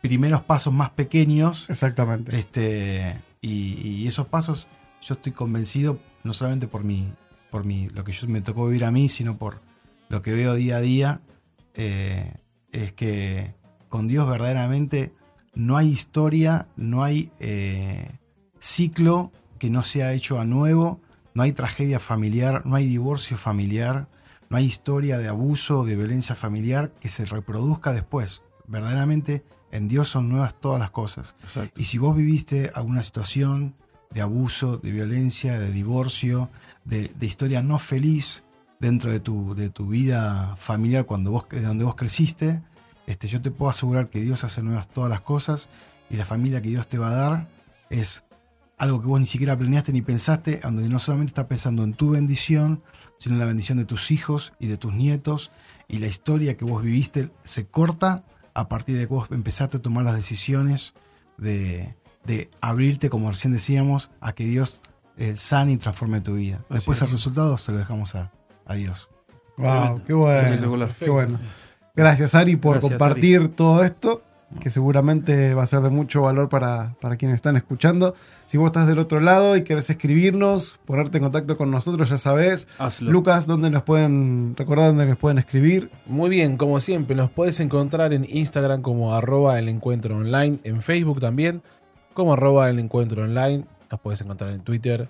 [0.01, 1.69] primeros pasos más pequeños.
[1.69, 2.35] Exactamente.
[2.37, 4.67] Este, y, y esos pasos,
[5.01, 7.13] yo estoy convencido, no solamente por mi,
[7.51, 9.61] por mi, lo que yo me tocó vivir a mí, sino por
[10.09, 11.21] lo que veo día a día,
[11.75, 12.33] eh,
[12.71, 13.53] es que
[13.89, 15.13] con Dios verdaderamente
[15.53, 18.17] no hay historia, no hay eh,
[18.59, 21.01] ciclo que no sea hecho a nuevo,
[21.33, 24.07] no hay tragedia familiar, no hay divorcio familiar,
[24.51, 28.43] no hay historia de abuso, de violencia familiar que se reproduzca después.
[28.67, 31.37] Verdaderamente en Dios son nuevas todas las cosas.
[31.77, 33.75] Y si vos viviste alguna situación
[34.09, 36.49] de abuso, de violencia, de divorcio,
[36.83, 38.43] de, de historia no feliz
[38.81, 42.61] dentro de tu, de tu vida familiar cuando vos, de donde vos creciste,
[43.07, 45.69] este, yo te puedo asegurar que Dios hace nuevas todas las cosas
[46.09, 47.49] y la familia que Dios te va a dar
[47.89, 48.25] es
[48.81, 52.09] algo que vos ni siquiera planeaste ni pensaste, donde no solamente estás pensando en tu
[52.09, 52.81] bendición,
[53.19, 55.51] sino en la bendición de tus hijos y de tus nietos,
[55.87, 58.23] y la historia que vos viviste se corta
[58.55, 60.95] a partir de que vos empezaste a tomar las decisiones
[61.37, 64.81] de, de abrirte, como recién decíamos, a que Dios
[65.15, 66.65] eh, sane y transforme tu vida.
[66.71, 67.03] Después es.
[67.03, 68.31] el resultado se lo dejamos a,
[68.65, 69.11] a Dios.
[69.57, 70.89] Wow, qué bueno.
[70.97, 71.39] Qué bueno.
[71.95, 74.23] Gracias, Ari, por Gracias, compartir todo esto,
[74.59, 78.13] que seguramente va a ser de mucho valor para, para quienes están escuchando.
[78.45, 82.17] Si vos estás del otro lado y querés escribirnos, ponerte en contacto con nosotros, ya
[82.17, 82.67] sabés.
[82.77, 83.11] Hazlo.
[83.11, 85.89] Lucas, ¿dónde nos pueden, recordar dónde nos pueden escribir?
[86.05, 90.81] Muy bien, como siempre, nos puedes encontrar en Instagram como arroba el encuentro online, en
[90.81, 91.61] Facebook también
[92.13, 95.09] como arroba el encuentro online, nos puedes encontrar en Twitter,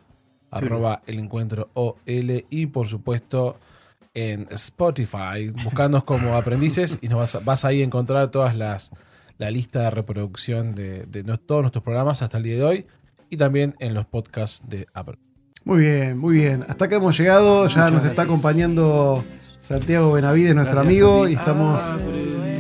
[0.50, 3.58] arroba el encuentro OL y por supuesto
[4.14, 8.92] en Spotify, buscándonos como aprendices y nos vas, vas ahí a encontrar todas las
[9.42, 12.86] la lista de reproducción de, de no- todos nuestros programas hasta el día de hoy
[13.30, 15.18] y también en los podcasts de Apple.
[15.66, 16.64] Muy bien, muy bien.
[16.70, 19.24] Hasta acá hemos llegado, ya nos está acompañando
[19.60, 21.82] Santiago Benavides, nuestro Gracias, amigo, y estamos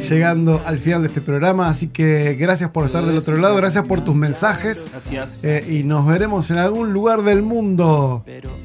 [0.09, 3.87] llegando al final de este programa, así que gracias por estar del otro lado, gracias
[3.87, 4.87] por tus mensajes.
[4.91, 5.43] Gracias.
[5.43, 8.23] Eh, y nos veremos en algún lugar del mundo.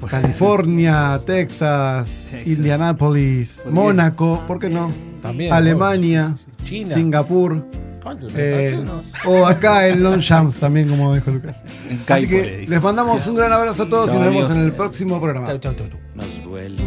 [0.09, 2.47] California, Texas, Texas.
[2.57, 4.91] Indianápolis, Mónaco, ¿por qué no?
[5.21, 5.53] También.
[5.53, 6.95] Alemania, China.
[6.95, 7.67] Singapur.
[8.07, 8.79] ¿Cuántos eh,
[9.25, 11.65] o acá en Longchamps también, como dijo Lucas.
[11.91, 12.71] En Así le que dijo.
[12.71, 14.59] les mandamos un gran abrazo a todos y Chao, nos vemos adiós.
[14.61, 15.45] en el próximo programa.
[15.49, 15.99] Chau, chau, chau, chau.
[16.15, 16.85] nos vuelve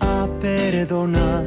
[0.00, 1.44] a perdonar.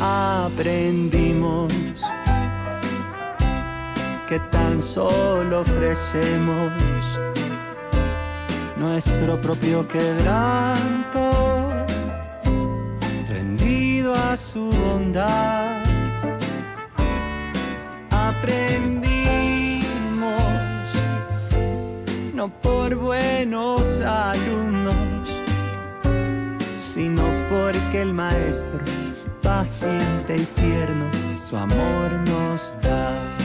[0.00, 1.72] Aprendimos
[4.28, 6.72] que tan solo ofrecemos
[8.76, 11.71] nuestro propio quebranto,
[14.36, 15.82] su bondad.
[18.10, 19.82] Aprendimos
[22.34, 25.28] no por buenos alumnos,
[26.94, 28.80] sino porque el maestro,
[29.42, 31.10] paciente y tierno,
[31.48, 33.41] su amor nos da.